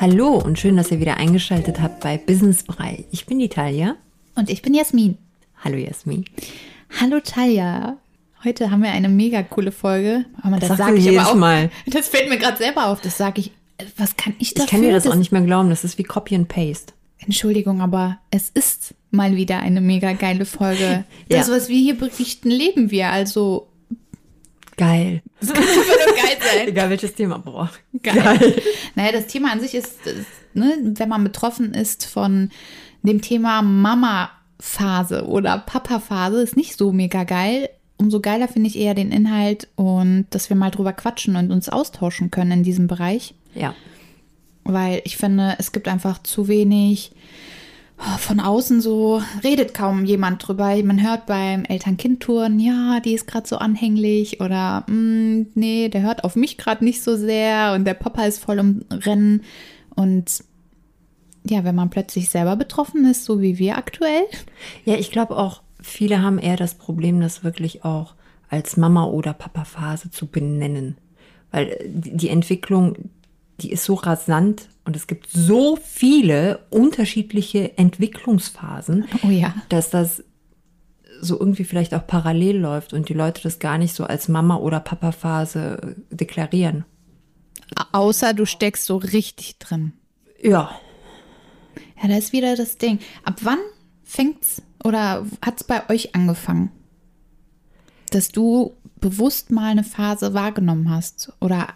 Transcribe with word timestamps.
Hallo 0.00 0.36
und 0.36 0.58
schön, 0.58 0.76
dass 0.76 0.90
ihr 0.90 1.00
wieder 1.00 1.16
eingeschaltet 1.16 1.80
habt 1.80 2.00
bei 2.00 2.18
Business 2.18 2.62
Brei. 2.62 3.04
Ich 3.10 3.26
bin 3.26 3.38
die 3.38 3.48
Talia. 3.48 3.96
Und 4.36 4.50
ich 4.50 4.62
bin 4.62 4.74
Jasmin. 4.74 5.18
Hallo 5.64 5.76
Jasmin. 5.76 6.26
Hallo 7.00 7.20
Talia. 7.20 7.96
Heute 8.44 8.70
haben 8.70 8.82
wir 8.82 8.92
eine 8.92 9.08
mega 9.08 9.42
coole 9.42 9.72
Folge. 9.72 10.26
Aber 10.42 10.58
das, 10.58 10.68
das 10.68 10.78
sage 10.78 10.98
ich 10.98 11.06
jedes 11.06 11.24
auch, 11.26 11.34
Mal. 11.34 11.70
Das 11.86 12.08
fällt 12.08 12.28
mir 12.28 12.36
gerade 12.36 12.58
selber 12.58 12.86
auf. 12.88 13.00
Das 13.00 13.16
sage 13.16 13.40
ich. 13.40 13.52
Was 13.96 14.16
kann 14.16 14.34
ich 14.38 14.54
dafür? 14.54 14.64
Ich 14.64 14.70
kann 14.70 14.82
dir 14.82 14.92
das, 14.92 15.04
das 15.04 15.12
auch 15.12 15.16
nicht 15.16 15.32
mehr 15.32 15.42
glauben. 15.42 15.70
Das 15.70 15.84
ist 15.84 15.98
wie 15.98 16.04
Copy 16.04 16.34
and 16.34 16.48
Paste. 16.48 16.92
Entschuldigung, 17.18 17.80
aber 17.80 18.18
es 18.30 18.50
ist 18.50 18.94
mal 19.10 19.36
wieder 19.36 19.58
eine 19.60 19.80
mega 19.80 20.12
geile 20.12 20.44
Folge. 20.44 21.04
Das, 21.28 21.48
ja. 21.48 21.54
was 21.54 21.68
wir 21.68 21.78
hier 21.78 21.96
berichten, 21.96 22.50
leben 22.50 22.90
wir. 22.90 23.10
Also 23.10 23.68
Geil. 24.76 25.22
Das 25.40 25.52
kann 25.52 25.62
einfach 25.62 26.06
nur 26.06 26.16
geil 26.16 26.36
sein. 26.40 26.68
Egal 26.68 26.90
welches 26.90 27.14
Thema. 27.14 27.38
Boah. 27.38 27.70
Geil. 28.02 28.14
geil. 28.14 28.62
Naja, 28.94 29.12
das 29.12 29.26
Thema 29.26 29.52
an 29.52 29.60
sich 29.60 29.74
ist, 29.74 29.98
ne, 30.54 30.76
wenn 30.96 31.08
man 31.08 31.24
betroffen 31.24 31.74
ist 31.74 32.06
von 32.06 32.50
dem 33.02 33.20
Thema 33.20 33.62
Mama-Phase 33.62 35.26
oder 35.26 35.58
Papa-Phase, 35.58 36.42
ist 36.42 36.56
nicht 36.56 36.78
so 36.78 36.92
mega 36.92 37.24
geil. 37.24 37.68
Umso 37.98 38.20
geiler 38.20 38.48
finde 38.48 38.68
ich 38.68 38.78
eher 38.78 38.94
den 38.94 39.12
Inhalt 39.12 39.68
und 39.76 40.26
dass 40.30 40.48
wir 40.48 40.56
mal 40.56 40.70
drüber 40.70 40.92
quatschen 40.92 41.36
und 41.36 41.50
uns 41.50 41.68
austauschen 41.68 42.30
können 42.30 42.52
in 42.52 42.62
diesem 42.62 42.86
Bereich. 42.86 43.34
Ja. 43.54 43.74
Weil 44.64 45.02
ich 45.04 45.16
finde, 45.16 45.56
es 45.58 45.72
gibt 45.72 45.88
einfach 45.88 46.22
zu 46.22 46.48
wenig 46.48 47.12
von 48.18 48.40
außen 48.40 48.80
so 48.80 49.22
redet 49.44 49.72
kaum 49.72 50.04
jemand 50.04 50.46
drüber. 50.46 50.74
Man 50.82 51.02
hört 51.02 51.26
beim 51.26 51.64
Eltern-Kind-Touren, 51.64 52.58
ja, 52.58 53.00
die 53.00 53.14
ist 53.14 53.26
gerade 53.26 53.46
so 53.46 53.56
anhänglich 53.56 54.40
oder 54.40 54.84
mm, 54.88 55.46
nee, 55.54 55.88
der 55.88 56.02
hört 56.02 56.24
auf 56.24 56.34
mich 56.34 56.58
gerade 56.58 56.84
nicht 56.84 57.02
so 57.02 57.16
sehr 57.16 57.72
und 57.74 57.84
der 57.84 57.94
Papa 57.94 58.24
ist 58.24 58.42
voll 58.42 58.58
im 58.58 58.84
Rennen. 58.90 59.42
Und 59.94 60.42
ja, 61.48 61.62
wenn 61.64 61.74
man 61.74 61.90
plötzlich 61.90 62.30
selber 62.30 62.56
betroffen 62.56 63.04
ist, 63.04 63.24
so 63.24 63.40
wie 63.40 63.58
wir 63.58 63.76
aktuell. 63.76 64.24
Ja, 64.84 64.96
ich 64.96 65.10
glaube 65.10 65.36
auch, 65.36 65.62
viele 65.80 66.20
haben 66.20 66.38
eher 66.38 66.56
das 66.56 66.74
Problem, 66.74 67.20
das 67.20 67.44
wirklich 67.44 67.84
auch 67.84 68.14
als 68.48 68.76
Mama- 68.76 69.06
oder 69.06 69.34
Papa-Phase 69.34 70.10
zu 70.10 70.26
benennen. 70.26 70.96
Weil 71.50 71.78
die 71.86 72.28
Entwicklung, 72.28 72.96
die 73.60 73.72
ist 73.72 73.84
so 73.84 73.94
rasant 73.94 74.68
und 74.84 74.96
es 74.96 75.06
gibt 75.06 75.28
so 75.30 75.76
viele 75.76 76.66
unterschiedliche 76.70 77.78
Entwicklungsphasen, 77.78 79.06
oh 79.22 79.30
ja. 79.30 79.54
dass 79.68 79.90
das 79.90 80.24
so 81.20 81.38
irgendwie 81.38 81.64
vielleicht 81.64 81.94
auch 81.94 82.06
parallel 82.06 82.58
läuft 82.58 82.92
und 82.92 83.08
die 83.08 83.14
Leute 83.14 83.42
das 83.42 83.58
gar 83.58 83.78
nicht 83.78 83.94
so 83.94 84.04
als 84.04 84.28
Mama- 84.28 84.56
oder 84.56 84.80
Papa-Phase 84.80 85.96
deklarieren. 86.10 86.84
Außer 87.92 88.34
du 88.34 88.44
steckst 88.44 88.84
so 88.84 88.96
richtig 88.96 89.58
drin. 89.58 89.92
Ja. 90.40 90.78
Ja, 92.02 92.08
da 92.08 92.16
ist 92.18 92.32
wieder 92.32 92.56
das 92.56 92.76
Ding. 92.76 92.98
Ab 93.24 93.36
wann 93.42 93.58
fängt's 94.02 94.62
oder 94.82 95.24
hat's 95.40 95.64
bei 95.64 95.88
euch 95.88 96.14
angefangen? 96.14 96.70
Dass 98.10 98.28
du 98.28 98.76
bewusst 99.00 99.50
mal 99.50 99.70
eine 99.70 99.84
Phase 99.84 100.34
wahrgenommen 100.34 100.90
hast 100.90 101.32
oder 101.40 101.68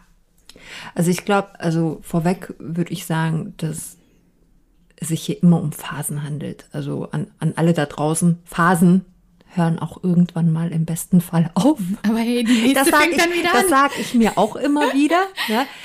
also 0.94 1.10
ich 1.10 1.24
glaube, 1.24 1.48
also 1.58 2.00
vorweg 2.02 2.54
würde 2.58 2.92
ich 2.92 3.06
sagen, 3.06 3.54
dass 3.56 3.96
es 4.96 5.08
sich 5.08 5.22
hier 5.22 5.42
immer 5.42 5.60
um 5.60 5.72
Phasen 5.72 6.22
handelt. 6.24 6.66
Also 6.72 7.08
an, 7.12 7.28
an 7.38 7.52
alle 7.56 7.72
da 7.72 7.86
draußen, 7.86 8.38
Phasen 8.44 9.04
hören 9.54 9.78
auch 9.78 10.02
irgendwann 10.02 10.52
mal 10.52 10.72
im 10.72 10.84
besten 10.84 11.20
Fall 11.20 11.50
auf. 11.54 11.78
Aber 12.06 12.18
hey, 12.18 12.44
die 12.44 12.62
nächste 12.62 12.90
das 12.90 13.00
fängt 13.00 13.12
ich, 13.12 13.22
dann 13.22 13.32
wieder 13.32 13.50
Das 13.52 13.68
sage 13.68 13.94
ich 14.00 14.14
mir 14.14 14.36
auch 14.36 14.56
immer 14.56 14.92
wieder. 14.92 15.22
ja. 15.48 15.66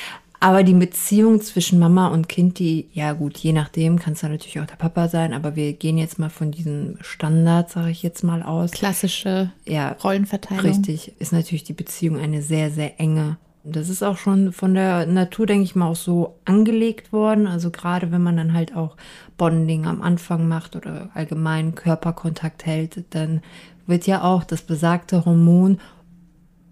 Aber 0.44 0.64
die 0.64 0.74
Beziehung 0.74 1.40
zwischen 1.40 1.80
Mama 1.80 2.10
und 2.10 2.28
Kind, 2.28 2.60
die, 2.60 2.90
ja 2.92 3.14
gut, 3.14 3.38
je 3.38 3.54
nachdem 3.54 3.98
kann 3.98 4.12
es 4.12 4.20
dann 4.20 4.32
natürlich 4.32 4.60
auch 4.60 4.66
der 4.66 4.76
Papa 4.76 5.08
sein, 5.08 5.34
aber 5.34 5.56
wir 5.56 5.72
gehen 5.72 5.98
jetzt 5.98 6.20
mal 6.20 6.30
von 6.30 6.52
diesem 6.52 6.98
Standard, 7.00 7.70
sage 7.70 7.92
ich 7.92 8.04
jetzt 8.04 8.26
mal 8.26 8.44
aus. 8.44 8.72
Klassische 8.72 9.54
ja, 9.66 9.94
Rollenverteilung. 10.04 10.66
Richtig, 10.66 11.14
ist 11.18 11.32
natürlich 11.32 11.64
die 11.64 11.72
Beziehung 11.72 12.20
eine 12.20 12.42
sehr, 12.42 12.72
sehr 12.72 13.00
enge 13.00 13.38
das 13.64 13.88
ist 13.90 14.04
auch 14.04 14.18
schon 14.18 14.52
von 14.52 14.74
der 14.74 15.06
Natur, 15.06 15.46
denke 15.46 15.64
ich 15.64 15.76
mal, 15.76 15.88
auch 15.88 15.96
so 15.96 16.36
angelegt 16.46 17.14
worden. 17.14 17.48
Also 17.48 17.72
gerade 17.72 18.12
wenn 18.12 18.22
man 18.22 18.38
dann 18.38 18.54
halt 18.54 18.76
auch 18.76 18.98
Bonding 19.38 19.86
am 19.86 20.02
Anfang 20.02 20.48
macht 20.48 20.76
oder 20.76 21.10
allgemein 21.14 21.74
Körperkontakt 21.74 22.66
hält, 22.66 23.06
dann 23.12 23.42
wird 23.88 24.06
ja 24.06 24.24
auch 24.24 24.44
das 24.44 24.62
besagte 24.62 25.26
Hormon 25.26 25.80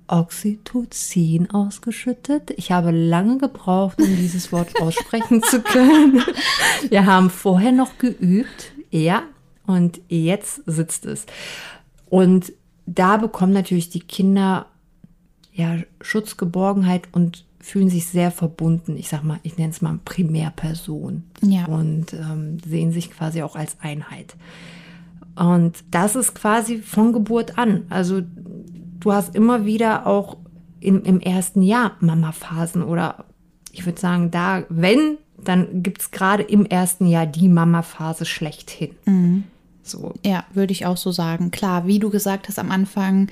Oxytocin 0.08 1.50
ausgeschüttet. 1.52 2.52
Ich 2.58 2.72
habe 2.74 2.92
lange 2.92 3.38
gebraucht, 3.38 4.00
um 4.00 4.16
dieses 4.18 4.52
Wort 4.52 4.70
aussprechen 4.82 5.42
zu 5.42 5.62
können. 5.62 6.22
Wir 6.90 7.06
haben 7.06 7.30
vorher 7.30 7.72
noch 7.72 7.98
geübt, 7.98 8.74
ja, 8.90 9.24
und 9.66 10.02
jetzt 10.10 10.64
sitzt 10.66 11.06
es. 11.06 11.26
Und 12.10 12.52
da 12.86 13.16
bekommen 13.16 13.54
natürlich 13.54 13.90
die 13.90 14.02
Kinder 14.02 14.66
ja, 15.54 15.78
Schutz, 16.02 16.38
Geborgenheit 16.38 17.08
und 17.12 17.46
fühlen 17.60 17.90
sich 17.90 18.08
sehr 18.08 18.32
verbunden. 18.32 18.98
Ich 18.98 19.10
sag 19.10 19.24
mal, 19.24 19.40
ich 19.44 19.58
nenne 19.58 19.70
es 19.70 19.82
mal 19.82 20.00
Primärperson. 20.04 21.24
Ja. 21.42 21.66
Und 21.66 22.14
ähm, 22.14 22.58
sehen 22.66 22.92
sich 22.92 23.12
quasi 23.12 23.44
auch 23.44 23.56
als 23.56 23.78
Einheit. 23.82 24.36
Und 25.36 25.84
das 25.92 26.16
ist 26.16 26.36
quasi 26.36 26.80
von 26.80 27.14
Geburt 27.14 27.58
an. 27.58 27.84
Also 27.90 28.22
du 29.00 29.12
hast 29.12 29.36
immer 29.36 29.66
wieder 29.66 30.08
auch 30.08 30.38
im, 30.80 31.04
im 31.04 31.20
ersten 31.20 31.62
Jahr 31.62 31.96
Mama-Phasen 32.00 32.84
oder 32.84 33.26
ich 33.72 33.86
würde 33.86 34.00
sagen, 34.00 34.32
da, 34.32 34.64
wenn, 34.70 35.18
dann 35.42 35.84
gibt 35.84 36.02
es 36.02 36.12
gerade 36.12 36.44
im 36.44 36.66
ersten 36.66 37.06
Jahr 37.06 37.26
die 37.26 37.48
Mama-Phase 37.48 38.26
schlechthin. 38.26 38.92
Mhm. 39.06 39.44
So. 39.84 40.14
Ja, 40.26 40.46
würde 40.54 40.74
ich 40.74 40.86
auch 40.86 40.98
so 40.98 41.12
sagen. 41.12 41.52
Klar, 41.52 41.88
wie 41.88 42.00
du 42.00 42.10
gesagt 42.10 42.48
hast 42.48 42.60
am 42.60 42.72
Anfang, 42.72 43.30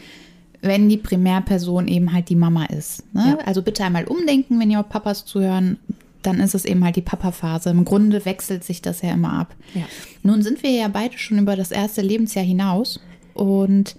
wenn 0.61 0.89
die 0.89 0.97
Primärperson 0.97 1.87
eben 1.87 2.11
halt 2.11 2.29
die 2.29 2.35
Mama 2.35 2.65
ist. 2.65 3.03
Ne? 3.13 3.37
Ja. 3.39 3.45
Also 3.45 3.61
bitte 3.61 3.83
einmal 3.83 4.05
umdenken, 4.05 4.59
wenn 4.59 4.69
ihr 4.69 4.83
Papas 4.83 5.25
zuhören, 5.25 5.77
dann 6.21 6.39
ist 6.39 6.53
es 6.53 6.65
eben 6.65 6.83
halt 6.83 6.95
die 6.95 7.01
Papa-Phase. 7.01 7.69
Im 7.69 7.85
Grunde 7.85 8.25
wechselt 8.25 8.63
sich 8.63 8.81
das 8.81 9.01
ja 9.01 9.11
immer 9.13 9.33
ab. 9.33 9.55
Ja. 9.73 9.83
Nun 10.21 10.41
sind 10.41 10.63
wir 10.63 10.71
ja 10.71 10.89
beide 10.89 11.17
schon 11.17 11.39
über 11.39 11.55
das 11.55 11.71
erste 11.71 12.01
Lebensjahr 12.01 12.43
hinaus 12.43 12.99
und 13.33 13.95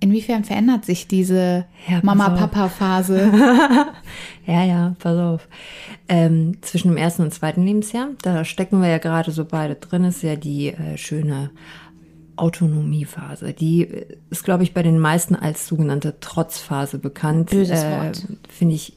inwiefern 0.00 0.44
verändert 0.44 0.84
sich 0.84 1.06
diese 1.08 1.64
ja, 1.88 2.00
Mama-Papa-Phase? 2.02 3.32
ja, 4.46 4.64
ja, 4.64 4.96
pass 4.98 5.18
auf. 5.18 5.48
Ähm, 6.08 6.58
zwischen 6.60 6.88
dem 6.88 6.96
ersten 6.98 7.22
und 7.22 7.32
zweiten 7.32 7.64
Lebensjahr, 7.64 8.08
da 8.22 8.44
stecken 8.44 8.82
wir 8.82 8.88
ja 8.88 8.98
gerade 8.98 9.30
so 9.30 9.44
beide 9.44 9.76
drin, 9.76 10.04
ist 10.04 10.22
ja 10.22 10.36
die 10.36 10.68
äh, 10.68 10.98
schöne 10.98 11.50
Autonomiephase. 12.40 13.52
Die 13.52 13.88
ist, 14.30 14.44
glaube 14.44 14.62
ich, 14.62 14.74
bei 14.74 14.82
den 14.82 14.98
meisten 14.98 15.34
als 15.34 15.66
sogenannte 15.66 16.20
Trotzphase 16.20 16.98
bekannt. 16.98 17.50
Böses 17.50 17.84
äh, 17.84 17.90
Wort. 17.90 18.26
Finde 18.48 18.74
ich 18.74 18.96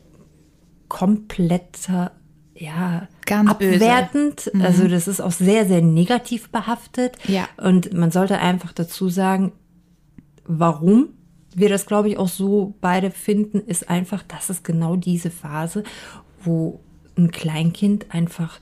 kompletter, 0.87 2.11
ja, 2.55 3.07
Ganz 3.25 3.49
abwertend. 3.49 4.51
Mhm. 4.53 4.61
Also 4.61 4.87
das 4.87 5.07
ist 5.07 5.21
auch 5.21 5.31
sehr, 5.31 5.65
sehr 5.65 5.81
negativ 5.81 6.49
behaftet. 6.49 7.17
Ja. 7.27 7.47
Und 7.57 7.93
man 7.93 8.11
sollte 8.11 8.39
einfach 8.39 8.73
dazu 8.73 9.09
sagen, 9.09 9.53
warum 10.45 11.09
wir 11.55 11.69
das, 11.69 11.85
glaube 11.85 12.09
ich, 12.09 12.17
auch 12.17 12.27
so 12.27 12.75
beide 12.81 13.11
finden, 13.11 13.59
ist 13.59 13.89
einfach, 13.89 14.23
das 14.27 14.49
ist 14.49 14.63
genau 14.63 14.95
diese 14.95 15.29
Phase, 15.29 15.83
wo 16.43 16.79
ein 17.17 17.31
Kleinkind 17.31 18.07
einfach 18.09 18.59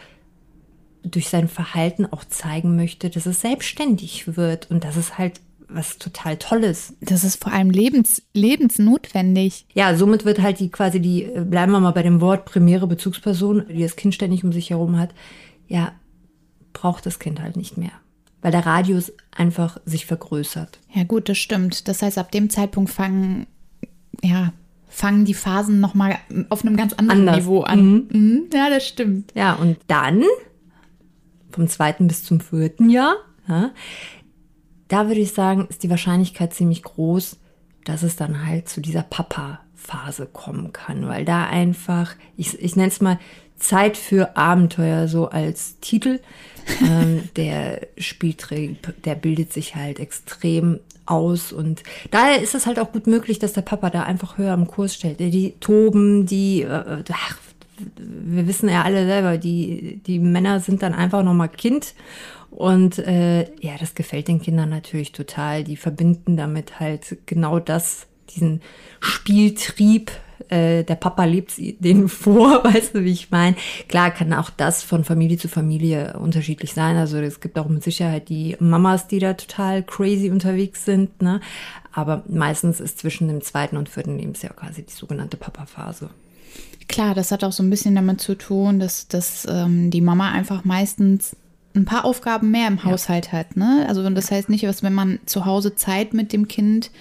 durch 1.04 1.30
sein 1.30 1.48
Verhalten 1.48 2.06
auch 2.06 2.24
zeigen 2.26 2.76
möchte, 2.76 3.10
dass 3.10 3.26
es 3.26 3.42
selbstständig 3.42 4.36
wird 4.36 4.70
und 4.70 4.84
dass 4.84 4.96
es 4.96 5.18
halt 5.18 5.42
was 5.74 5.98
total 5.98 6.38
Tolles. 6.38 6.94
Das 7.02 7.24
ist 7.24 7.42
vor 7.42 7.54
allem 7.54 7.70
lebens, 7.70 8.22
lebensnotwendig. 8.34 9.66
Ja, 9.74 9.96
somit 9.96 10.26
wird 10.26 10.42
halt 10.42 10.60
die 10.60 10.70
quasi 10.70 11.00
die, 11.00 11.24
äh, 11.24 11.46
bleiben 11.46 11.72
wir 11.72 11.80
mal 11.80 11.92
bei 11.92 12.04
dem 12.04 12.22
Wort, 12.22 12.46
primäre 12.46 12.88
Bezugsperson, 12.88 13.66
die 13.70 13.82
das 13.82 13.96
Kind 13.96 14.14
ständig 14.14 14.44
um 14.44 14.52
sich 14.52 14.70
herum 14.70 14.98
hat, 14.98 15.14
ja, 15.68 15.94
braucht 16.74 17.06
das 17.06 17.20
Kind 17.20 17.42
halt 17.42 17.56
nicht 17.56 17.78
mehr. 17.78 17.92
Weil 18.42 18.52
der 18.52 18.66
Radius 18.66 19.14
einfach 19.32 19.78
sich 19.86 20.06
vergrößert. 20.06 20.80
Ja, 20.94 21.04
gut, 21.04 21.30
das 21.30 21.38
stimmt. 21.38 21.88
Das 21.88 22.02
heißt, 22.02 22.18
ab 22.18 22.32
dem 22.32 22.50
Zeitpunkt 22.50 22.90
fangen, 22.90 23.46
ja, 24.24 24.52
fangen 24.88 25.26
die 25.26 25.34
Phasen 25.34 25.80
nochmal 25.80 26.18
auf 26.50 26.66
einem 26.66 26.76
ganz 26.76 26.94
anderen 26.94 27.22
Anders. 27.22 27.38
Niveau 27.38 27.62
an. 27.62 27.86
Mhm. 27.86 28.08
Mhm. 28.12 28.44
Ja, 28.54 28.70
das 28.70 28.88
stimmt. 28.88 29.32
Ja, 29.36 29.54
und 29.54 29.78
dann 29.88 30.24
vom 31.52 31.68
zweiten 31.68 32.08
bis 32.08 32.24
zum 32.24 32.40
vierten 32.40 32.90
Jahr, 32.90 33.16
ja, 33.48 33.72
da 34.88 35.08
würde 35.08 35.22
ich 35.22 35.32
sagen, 35.32 35.68
ist 35.70 35.84
die 35.84 35.90
Wahrscheinlichkeit 35.90 36.54
ziemlich 36.54 36.84
groß, 36.84 37.38
dass 37.86 38.04
es 38.04 38.16
dann 38.16 38.46
halt 38.46 38.68
zu 38.68 38.82
dieser 38.82 39.04
Papa-Phase 39.04 40.26
kommen 40.26 40.74
kann, 40.74 41.08
weil 41.08 41.26
da 41.26 41.46
einfach, 41.46 42.16
ich, 42.36 42.62
ich 42.62 42.76
nenne 42.76 42.90
es 42.90 43.02
mal, 43.02 43.18
Zeit 43.58 43.96
für 43.96 44.36
Abenteuer 44.36 45.08
so 45.08 45.30
als 45.30 45.80
Titel. 45.80 46.20
ähm, 46.82 47.30
der 47.38 47.88
Spieltrieb, 47.98 48.94
der 49.04 49.16
bildet 49.16 49.54
sich 49.54 49.76
halt 49.76 50.00
extrem 50.00 50.80
aus 51.06 51.52
und 51.52 51.84
daher 52.12 52.42
ist 52.42 52.54
es 52.54 52.66
halt 52.66 52.80
auch 52.80 52.92
gut 52.92 53.08
möglich, 53.08 53.40
dass 53.40 53.54
der 53.54 53.64
Papa 53.64 53.90
da 53.90 54.04
einfach 54.04 54.38
höher 54.38 54.54
am 54.54 54.68
Kurs 54.68 54.94
stellt. 54.94 55.20
Die 55.20 55.56
toben, 55.60 56.26
die, 56.26 56.62
äh, 56.62 57.04
ach, 57.12 57.38
wir 57.98 58.48
wissen 58.48 58.70
ja 58.70 58.84
alle 58.84 59.06
selber, 59.06 59.38
die, 59.38 60.02
die 60.06 60.20
Männer 60.20 60.60
sind 60.60 60.84
dann 60.84 60.94
einfach 60.94 61.24
nochmal 61.24 61.50
Kind 61.50 61.94
und 62.52 63.00
äh, 63.00 63.44
ja, 63.62 63.78
das 63.80 63.96
gefällt 63.96 64.28
den 64.28 64.42
Kindern 64.42 64.70
natürlich 64.70 65.14
total. 65.14 65.64
Die 65.64 65.78
verbinden 65.78 66.36
damit 66.36 66.80
halt 66.80 67.18
genau 67.26 67.60
das, 67.60 68.08
diesen 68.36 68.62
Spieltrieb, 69.00 70.12
äh, 70.50 70.84
der 70.84 70.96
Papa 70.96 71.24
lebt 71.24 71.54
denen 71.58 72.10
vor, 72.10 72.64
weißt 72.64 72.96
du, 72.96 73.04
wie 73.06 73.12
ich 73.12 73.32
meine? 73.32 73.56
Klar 73.88 74.12
kann 74.12 74.34
auch 74.34 74.50
das 74.50 74.84
von 74.84 75.06
Familie 75.06 75.38
zu 75.38 75.48
Familie 75.48 76.20
unterschiedlich 76.20 76.74
sein. 76.74 76.98
Also 76.98 77.18
es 77.18 77.40
gibt 77.40 77.58
auch 77.58 77.70
mit 77.70 77.84
Sicherheit 77.84 78.28
die 78.28 78.58
Mamas, 78.60 79.08
die 79.08 79.20
da 79.20 79.34
total 79.34 79.82
crazy 79.82 80.30
unterwegs 80.30 80.84
sind, 80.84 81.22
ne? 81.22 81.40
Aber 81.94 82.24
meistens 82.28 82.80
ist 82.80 83.00
zwischen 83.00 83.28
dem 83.28 83.42
zweiten 83.42 83.76
und 83.76 83.90
vierten 83.90 84.18
Lebensjahr 84.18 84.54
quasi 84.54 84.84
die 84.84 84.94
sogenannte 84.94 85.36
Papa-Phase. 85.36 86.10
Klar, 86.92 87.16
das 87.16 87.32
hat 87.32 87.46
auch 87.46 87.54
so 87.54 87.64
ein 87.64 87.70
bisschen 87.70 87.96
damit 87.96 88.20
zu 88.20 88.36
tun, 88.36 88.80
dass, 88.80 89.08
dass 89.08 89.48
ähm, 89.50 89.92
die 89.92 90.02
Mama 90.02 90.30
einfach 90.30 90.66
meistens 90.66 91.38
ein 91.74 91.86
paar 91.86 92.04
Aufgaben 92.04 92.52
mehr 92.52 92.68
im 92.68 92.84
Haushalt 92.84 93.28
ja. 93.28 93.32
hat. 93.32 93.56
Ne? 93.56 93.86
Also 93.88 94.08
das 94.10 94.30
heißt 94.30 94.50
nicht, 94.50 94.66
dass 94.66 94.84
wenn 94.84 94.94
man 94.94 95.20
zu 95.26 95.46
Hause 95.46 95.74
Zeit 95.76 96.14
mit 96.14 96.34
dem 96.34 96.50
Kind 96.50 96.92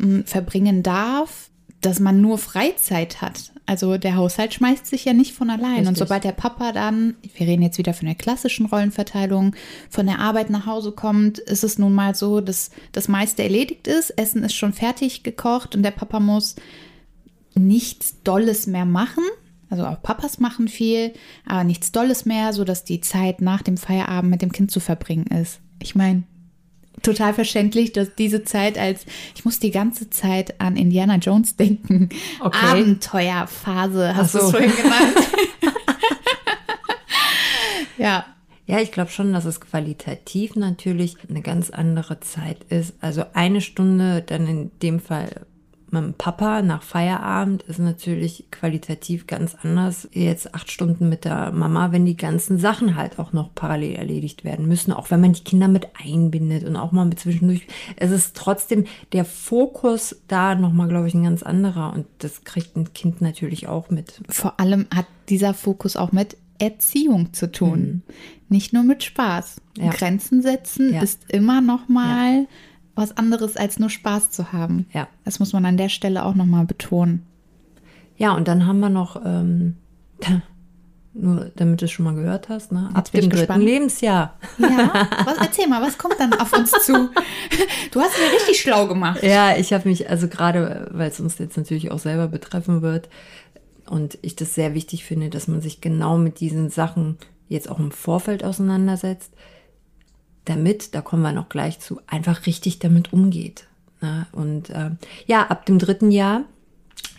m, 0.00 0.24
verbringen 0.26 0.82
darf, 0.82 1.48
dass 1.80 2.00
man 2.00 2.20
nur 2.20 2.38
Freizeit 2.38 3.22
hat. 3.22 3.52
Also 3.66 3.98
der 3.98 4.16
Haushalt 4.16 4.52
schmeißt 4.52 4.84
sich 4.84 5.04
ja 5.04 5.12
nicht 5.12 5.32
von 5.32 5.48
allein. 5.48 5.74
Richtig. 5.74 5.88
Und 5.88 5.98
sobald 5.98 6.24
der 6.24 6.32
Papa 6.32 6.72
dann, 6.72 7.14
wir 7.36 7.46
reden 7.46 7.62
jetzt 7.62 7.78
wieder 7.78 7.94
von 7.94 8.06
der 8.06 8.16
klassischen 8.16 8.66
Rollenverteilung, 8.66 9.54
von 9.88 10.06
der 10.06 10.18
Arbeit 10.18 10.50
nach 10.50 10.66
Hause 10.66 10.90
kommt, 10.90 11.38
ist 11.38 11.62
es 11.62 11.78
nun 11.78 11.94
mal 11.94 12.16
so, 12.16 12.40
dass 12.40 12.72
das 12.90 13.06
meiste 13.06 13.44
erledigt 13.44 13.86
ist. 13.86 14.10
Essen 14.10 14.42
ist 14.42 14.54
schon 14.54 14.72
fertig 14.72 15.22
gekocht 15.22 15.76
und 15.76 15.84
der 15.84 15.92
Papa 15.92 16.18
muss 16.18 16.56
nichts 17.54 18.22
Dolles 18.22 18.66
mehr 18.66 18.84
machen. 18.84 19.24
Also 19.68 19.86
auch 19.86 20.02
Papas 20.02 20.40
machen 20.40 20.66
viel, 20.66 21.12
aber 21.46 21.64
nichts 21.64 21.92
Dolles 21.92 22.24
mehr, 22.24 22.52
sodass 22.52 22.84
die 22.84 23.00
Zeit 23.00 23.40
nach 23.40 23.62
dem 23.62 23.76
Feierabend 23.76 24.30
mit 24.30 24.42
dem 24.42 24.50
Kind 24.50 24.70
zu 24.70 24.80
verbringen 24.80 25.26
ist. 25.26 25.60
Ich 25.80 25.94
meine, 25.94 26.24
total 27.02 27.34
verständlich, 27.34 27.92
dass 27.92 28.16
diese 28.16 28.42
Zeit 28.44 28.78
als, 28.78 29.06
ich 29.34 29.44
muss 29.44 29.60
die 29.60 29.70
ganze 29.70 30.10
Zeit 30.10 30.60
an 30.60 30.76
Indiana 30.76 31.16
Jones 31.16 31.56
denken. 31.56 32.08
Okay. 32.40 32.66
Abenteuerphase, 32.66 34.16
hast 34.16 34.32
so. 34.32 34.38
du 34.38 34.44
es 34.44 34.50
vorhin 34.50 34.76
genannt. 34.76 35.16
ja. 37.98 38.26
Ja, 38.66 38.78
ich 38.78 38.92
glaube 38.92 39.10
schon, 39.10 39.32
dass 39.32 39.46
es 39.46 39.60
qualitativ 39.60 40.54
natürlich 40.54 41.16
eine 41.28 41.42
ganz 41.42 41.70
andere 41.70 42.20
Zeit 42.20 42.62
ist. 42.68 42.94
Also 43.00 43.24
eine 43.34 43.60
Stunde 43.60 44.22
dann 44.22 44.46
in 44.46 44.70
dem 44.80 45.00
Fall 45.00 45.44
mit 45.92 46.02
dem 46.02 46.14
Papa 46.14 46.62
nach 46.62 46.82
Feierabend 46.82 47.62
ist 47.62 47.78
natürlich 47.78 48.46
qualitativ 48.50 49.26
ganz 49.26 49.56
anders. 49.62 50.08
Jetzt 50.12 50.54
acht 50.54 50.70
Stunden 50.70 51.08
mit 51.08 51.24
der 51.24 51.52
Mama, 51.52 51.92
wenn 51.92 52.04
die 52.04 52.16
ganzen 52.16 52.58
Sachen 52.58 52.96
halt 52.96 53.18
auch 53.18 53.32
noch 53.32 53.54
parallel 53.54 53.96
erledigt 53.96 54.44
werden 54.44 54.68
müssen, 54.68 54.92
auch 54.92 55.10
wenn 55.10 55.20
man 55.20 55.32
die 55.32 55.44
Kinder 55.44 55.68
mit 55.68 55.88
einbindet 56.02 56.64
und 56.64 56.76
auch 56.76 56.92
mal 56.92 57.06
mit 57.06 57.20
zwischendurch. 57.20 57.66
Es 57.96 58.10
ist 58.10 58.36
trotzdem 58.36 58.84
der 59.12 59.24
Fokus 59.24 60.22
da 60.28 60.54
nochmal, 60.54 60.88
glaube 60.88 61.08
ich, 61.08 61.14
ein 61.14 61.24
ganz 61.24 61.42
anderer 61.42 61.92
und 61.92 62.06
das 62.18 62.44
kriegt 62.44 62.76
ein 62.76 62.92
Kind 62.92 63.20
natürlich 63.20 63.68
auch 63.68 63.90
mit. 63.90 64.20
Vor 64.28 64.58
allem 64.60 64.86
hat 64.94 65.06
dieser 65.28 65.54
Fokus 65.54 65.96
auch 65.96 66.12
mit 66.12 66.36
Erziehung 66.58 67.32
zu 67.32 67.50
tun, 67.50 67.80
mhm. 67.80 68.02
nicht 68.48 68.72
nur 68.72 68.82
mit 68.82 69.02
Spaß. 69.02 69.56
Ja. 69.78 69.90
Grenzen 69.90 70.42
setzen 70.42 70.92
ja. 70.92 71.02
ist 71.02 71.30
immer 71.32 71.60
nochmal. 71.60 72.42
Ja 72.42 72.46
was 72.94 73.16
anderes 73.16 73.56
als 73.56 73.78
nur 73.78 73.90
Spaß 73.90 74.30
zu 74.30 74.52
haben. 74.52 74.86
Ja. 74.92 75.08
Das 75.24 75.38
muss 75.38 75.52
man 75.52 75.64
an 75.64 75.76
der 75.76 75.88
Stelle 75.88 76.24
auch 76.24 76.34
nochmal 76.34 76.64
betonen. 76.64 77.26
Ja, 78.16 78.32
und 78.32 78.48
dann 78.48 78.66
haben 78.66 78.80
wir 78.80 78.90
noch, 78.90 79.24
ähm, 79.24 79.76
nur 81.12 81.50
damit 81.56 81.80
du 81.80 81.86
es 81.86 81.90
schon 81.90 82.04
mal 82.04 82.14
gehört 82.14 82.48
hast, 82.48 82.70
ne? 82.70 82.90
ab 82.92 83.10
dem 83.10 83.30
dritten 83.30 83.60
Lebensjahr. 83.60 84.36
Ja, 84.58 85.08
was, 85.24 85.38
erzähl 85.38 85.66
mal, 85.66 85.82
was 85.82 85.98
kommt 85.98 86.16
dann 86.18 86.34
auf 86.34 86.52
uns 86.52 86.70
zu? 86.70 87.10
Du 87.90 88.00
hast 88.00 88.12
mir 88.18 88.32
richtig 88.36 88.60
schlau 88.60 88.86
gemacht. 88.86 89.22
Ja, 89.22 89.56
ich 89.56 89.72
habe 89.72 89.88
mich, 89.88 90.08
also 90.08 90.28
gerade, 90.28 90.88
weil 90.92 91.10
es 91.10 91.18
uns 91.18 91.38
jetzt 91.38 91.56
natürlich 91.56 91.90
auch 91.90 91.98
selber 91.98 92.28
betreffen 92.28 92.82
wird 92.82 93.08
und 93.86 94.18
ich 94.22 94.36
das 94.36 94.54
sehr 94.54 94.74
wichtig 94.74 95.04
finde, 95.04 95.30
dass 95.30 95.48
man 95.48 95.60
sich 95.60 95.80
genau 95.80 96.16
mit 96.16 96.38
diesen 96.40 96.70
Sachen 96.70 97.18
jetzt 97.48 97.68
auch 97.68 97.78
im 97.80 97.90
Vorfeld 97.90 98.44
auseinandersetzt 98.44 99.32
damit, 100.50 100.94
da 100.94 101.00
kommen 101.00 101.22
wir 101.22 101.32
noch 101.32 101.48
gleich 101.48 101.78
zu, 101.78 102.00
einfach 102.06 102.46
richtig 102.46 102.78
damit 102.80 103.12
umgeht. 103.12 103.66
Ne? 104.00 104.26
Und 104.32 104.70
äh, 104.70 104.90
ja, 105.26 105.46
ab 105.46 105.66
dem 105.66 105.78
dritten 105.78 106.10
Jahr, 106.10 106.44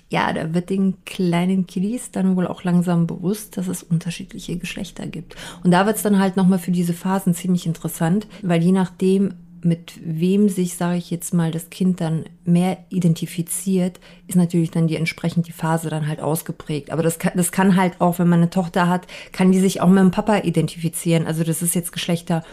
ja, 0.09 0.33
da 0.33 0.53
wird 0.53 0.69
den 0.69 0.97
kleinen 1.05 1.67
Kiddies 1.67 2.11
dann 2.11 2.35
wohl 2.35 2.45
auch 2.45 2.63
langsam 2.63 3.07
bewusst, 3.07 3.55
dass 3.55 3.67
es 3.67 3.81
unterschiedliche 3.81 4.57
Geschlechter 4.57 5.07
gibt. 5.07 5.35
Und 5.63 5.71
da 5.71 5.85
wird 5.85 5.95
es 5.95 6.03
dann 6.03 6.19
halt 6.19 6.35
nochmal 6.35 6.59
für 6.59 6.71
diese 6.71 6.93
Phasen 6.93 7.33
ziemlich 7.33 7.65
interessant, 7.65 8.27
weil 8.41 8.61
je 8.61 8.73
nachdem, 8.73 9.35
mit 9.63 9.93
wem 10.03 10.49
sich, 10.49 10.75
sage 10.75 10.97
ich 10.97 11.11
jetzt 11.11 11.33
mal, 11.33 11.51
das 11.51 11.69
Kind 11.69 12.01
dann 12.01 12.25
mehr 12.43 12.79
identifiziert, 12.89 13.99
ist 14.27 14.35
natürlich 14.35 14.71
dann 14.71 14.87
die 14.87 14.95
entsprechend 14.95 15.47
die 15.47 15.51
Phase 15.51 15.89
dann 15.89 16.07
halt 16.07 16.19
ausgeprägt. 16.19 16.91
Aber 16.91 17.03
das 17.03 17.19
kann, 17.19 17.33
das 17.35 17.51
kann 17.51 17.75
halt 17.75 18.01
auch, 18.01 18.19
wenn 18.19 18.27
man 18.27 18.39
eine 18.39 18.49
Tochter 18.49 18.89
hat, 18.89 19.07
kann 19.31 19.51
die 19.51 19.59
sich 19.59 19.79
auch 19.79 19.87
mit 19.87 19.99
dem 19.99 20.11
Papa 20.11 20.39
identifizieren. 20.39 21.27
Also 21.27 21.43
das 21.43 21.61
ist 21.61 21.75
jetzt 21.75 21.91
Geschlechter 21.91 22.43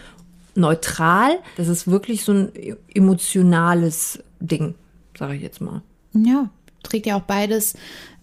neutral. 0.59 1.39
Das 1.57 1.69
ist 1.69 1.89
wirklich 1.89 2.25
so 2.25 2.33
ein 2.33 2.53
emotionales 2.93 4.23
Ding, 4.41 4.75
sage 5.19 5.37
ich 5.37 5.43
jetzt 5.43 5.61
mal. 5.61 5.83
Ja, 6.13 6.51
trägt 6.83 7.07
ja 7.07 7.17
auch 7.17 7.23
beides 7.23 7.75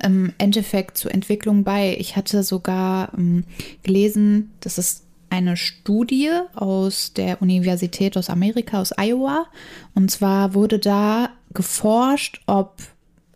im 0.04 0.34
Endeffekt 0.38 0.98
zur 0.98 1.14
Entwicklung 1.14 1.64
bei. 1.64 1.96
Ich 1.98 2.16
hatte 2.16 2.44
sogar 2.44 3.14
ähm, 3.18 3.46
gelesen, 3.84 4.52
das 4.60 4.78
ist 4.78 5.04
eine 5.30 5.58
Studie 5.58 6.32
aus 6.54 7.14
der 7.14 7.42
Universität 7.42 8.16
aus 8.18 8.30
Amerika, 8.30 8.80
aus 8.80 8.94
Iowa. 8.98 9.48
Und 9.94 10.12
zwar 10.12 10.54
wurde 10.54 10.80
da 10.80 11.30
geforscht, 11.54 12.42
ob 12.46 12.78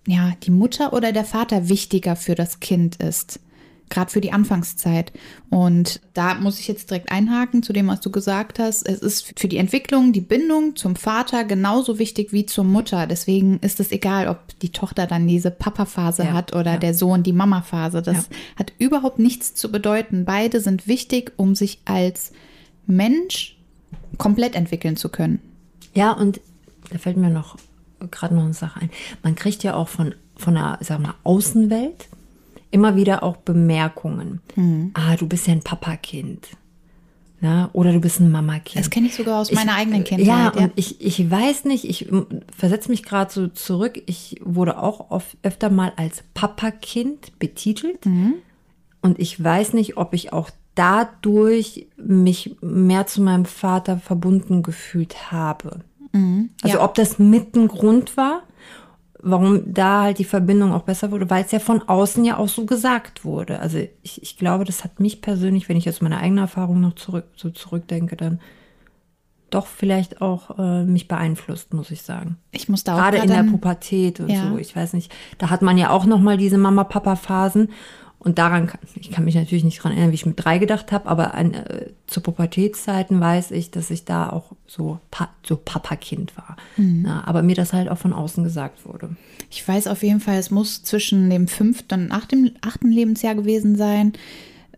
ja, 0.07 0.33
die 0.43 0.51
Mutter 0.51 0.93
oder 0.93 1.11
der 1.11 1.25
Vater 1.25 1.69
wichtiger 1.69 2.15
für 2.15 2.35
das 2.35 2.59
Kind 2.59 2.95
ist 2.97 3.39
gerade 3.89 4.11
für 4.11 4.21
die 4.21 4.31
Anfangszeit. 4.31 5.11
Und 5.49 6.01
da 6.13 6.35
muss 6.35 6.59
ich 6.59 6.67
jetzt 6.67 6.89
direkt 6.89 7.11
einhaken 7.11 7.63
zu 7.63 7.73
dem, 7.73 7.87
was 7.87 8.01
du 8.01 8.11
gesagt 8.11 8.59
hast. 8.59 8.87
Es 8.87 8.99
ist 8.99 9.39
für 9.39 9.47
die 9.47 9.57
Entwicklung, 9.57 10.13
die 10.13 10.21
Bindung 10.21 10.75
zum 10.75 10.95
Vater 10.95 11.43
genauso 11.43 11.99
wichtig 11.99 12.31
wie 12.31 12.45
zur 12.45 12.63
Mutter. 12.63 13.07
Deswegen 13.07 13.59
ist 13.59 13.79
es 13.79 13.91
egal, 13.91 14.27
ob 14.27 14.59
die 14.59 14.71
Tochter 14.71 15.07
dann 15.07 15.27
diese 15.27 15.51
Papa-Phase 15.51 16.23
ja, 16.23 16.33
hat 16.33 16.53
oder 16.53 16.73
ja. 16.73 16.77
der 16.77 16.93
Sohn 16.93 17.23
die 17.23 17.33
Mama-Phase. 17.33 18.01
Das 18.01 18.29
ja. 18.29 18.35
hat 18.57 18.73
überhaupt 18.77 19.19
nichts 19.19 19.53
zu 19.53 19.71
bedeuten. 19.71 20.25
Beide 20.25 20.61
sind 20.61 20.87
wichtig, 20.87 21.33
um 21.37 21.55
sich 21.55 21.79
als 21.85 22.31
Mensch 22.85 23.57
komplett 24.17 24.55
entwickeln 24.55 24.95
zu 24.95 25.09
können. 25.09 25.39
Ja, 25.93 26.11
und 26.11 26.39
da 26.91 26.97
fällt 26.97 27.17
mir 27.17 27.29
noch 27.29 27.57
gerade 28.11 28.35
noch 28.35 28.43
eine 28.43 28.53
Sache 28.53 28.81
ein. 28.81 28.89
Man 29.23 29.35
kriegt 29.35 29.63
ja 29.63 29.75
auch 29.75 29.87
von, 29.87 30.15
von 30.35 30.55
der, 30.55 30.79
sag 30.81 30.99
mal, 30.99 31.15
Außenwelt 31.23 32.07
immer 32.71 32.95
wieder 32.95 33.23
auch 33.23 33.37
Bemerkungen. 33.37 34.41
Mhm. 34.55 34.91
Ah, 34.93 35.15
du 35.15 35.27
bist 35.27 35.47
ja 35.47 35.53
ein 35.53 35.63
Papakind. 35.63 36.47
Na, 37.41 37.69
oder 37.71 37.93
du 37.93 38.01
bist 38.01 38.19
ein 38.19 38.31
Mama-Kind. 38.31 38.83
Das 38.83 38.89
kenne 38.89 39.07
ich 39.07 39.15
sogar 39.15 39.39
aus 39.39 39.51
meiner 39.53 39.75
eigenen 39.75 40.03
Kindheit. 40.03 40.27
Ja, 40.27 40.51
ja, 40.53 40.63
und 40.63 40.73
ich, 40.75 40.99
ich 40.99 41.31
weiß 41.31 41.65
nicht, 41.65 41.85
ich 41.85 42.09
versetze 42.55 42.89
mich 42.89 43.03
gerade 43.03 43.31
so 43.31 43.47
zurück. 43.47 44.01
Ich 44.07 44.41
wurde 44.43 44.77
auch 44.77 45.09
oft, 45.09 45.37
öfter 45.41 45.69
mal 45.69 45.93
als 45.95 46.23
Papakind 46.33 47.39
betitelt. 47.39 48.05
Mhm. 48.05 48.35
Und 49.01 49.19
ich 49.19 49.41
weiß 49.41 49.71
nicht, 49.71 49.95
ob 49.95 50.13
ich 50.13 50.33
auch 50.33 50.49
dadurch 50.75 51.87
mich 51.95 52.57
mehr 52.61 53.07
zu 53.07 53.21
meinem 53.21 53.45
Vater 53.45 53.97
verbunden 53.97 54.61
gefühlt 54.61 55.31
habe. 55.31 55.79
Mhm, 56.11 56.49
also 56.61 56.77
ja. 56.77 56.83
ob 56.83 56.95
das 56.95 57.19
mit 57.19 57.55
ein 57.55 57.67
Grund 57.67 58.17
war 58.17 58.43
warum 59.21 59.73
da 59.73 60.03
halt 60.03 60.19
die 60.19 60.25
Verbindung 60.25 60.73
auch 60.73 60.83
besser 60.83 61.11
wurde, 61.11 61.29
weil 61.29 61.43
es 61.43 61.51
ja 61.51 61.59
von 61.59 61.81
außen 61.81 62.23
ja 62.23 62.37
auch 62.37 62.47
so 62.47 62.65
gesagt 62.65 63.25
wurde. 63.25 63.59
Also 63.59 63.79
ich, 64.01 64.21
ich 64.21 64.37
glaube, 64.37 64.63
das 64.63 64.83
hat 64.83 64.99
mich 64.99 65.21
persönlich, 65.21 65.69
wenn 65.69 65.77
ich 65.77 65.85
jetzt 65.85 66.01
meine 66.01 66.19
eigene 66.19 66.41
Erfahrung 66.41 66.79
noch 66.79 66.95
zurück, 66.95 67.25
so 67.35 67.49
zurückdenke, 67.49 68.15
dann 68.15 68.39
doch 69.49 69.67
vielleicht 69.67 70.21
auch 70.21 70.57
äh, 70.59 70.83
mich 70.83 71.07
beeinflusst, 71.07 71.73
muss 71.73 71.91
ich 71.91 72.03
sagen. 72.03 72.37
Ich 72.51 72.69
muss 72.69 72.83
da 72.83 72.93
auch 72.93 72.97
gerade 72.97 73.17
in 73.17 73.29
der 73.29 73.43
Pubertät 73.43 74.19
und 74.19 74.29
ja. 74.29 74.49
so. 74.49 74.57
Ich 74.57 74.75
weiß 74.75 74.93
nicht, 74.93 75.11
da 75.37 75.49
hat 75.49 75.61
man 75.61 75.77
ja 75.77 75.89
auch 75.89 76.05
noch 76.05 76.19
mal 76.19 76.37
diese 76.37 76.57
Mama-Papa-Phasen 76.57 77.69
und 78.21 78.37
daran, 78.37 78.67
kann, 78.67 78.81
ich 78.95 79.11
kann 79.11 79.23
mich 79.23 79.35
natürlich 79.35 79.63
nicht 79.63 79.79
daran 79.79 79.93
erinnern, 79.93 80.11
wie 80.11 80.15
ich 80.15 80.25
mit 80.25 80.43
drei 80.43 80.57
gedacht 80.57 80.91
habe, 80.91 81.07
aber 81.07 81.35
an, 81.35 81.53
äh, 81.53 81.91
zu 82.05 82.19
Pubertätszeiten 82.19 83.19
weiß 83.19 83.51
ich, 83.51 83.71
dass 83.71 83.89
ich 83.91 84.03
da 84.03 84.29
auch 84.29 84.51
so, 84.67 84.99
pa 85.09 85.29
so 85.41 85.55
Papakind 85.55 86.35
war. 86.35 86.57
Mhm. 86.75 87.03
Na, 87.03 87.25
aber 87.25 87.43
mir 87.43 87.55
das 87.55 87.71
halt 87.71 87.87
auch 87.87 87.97
von 87.97 88.11
außen 88.11 88.43
gesagt 88.43 88.85
wurde. 88.85 89.15
Ich 89.49 89.65
weiß 89.65 89.87
auf 89.87 90.03
jeden 90.03 90.19
Fall, 90.19 90.37
es 90.37 90.51
muss 90.51 90.83
zwischen 90.83 91.29
dem 91.29 91.47
fünften 91.47 92.05
und 92.05 92.11
achten, 92.11 92.51
achten 92.61 92.91
Lebensjahr 92.91 93.35
gewesen 93.35 93.77
sein. 93.77 94.13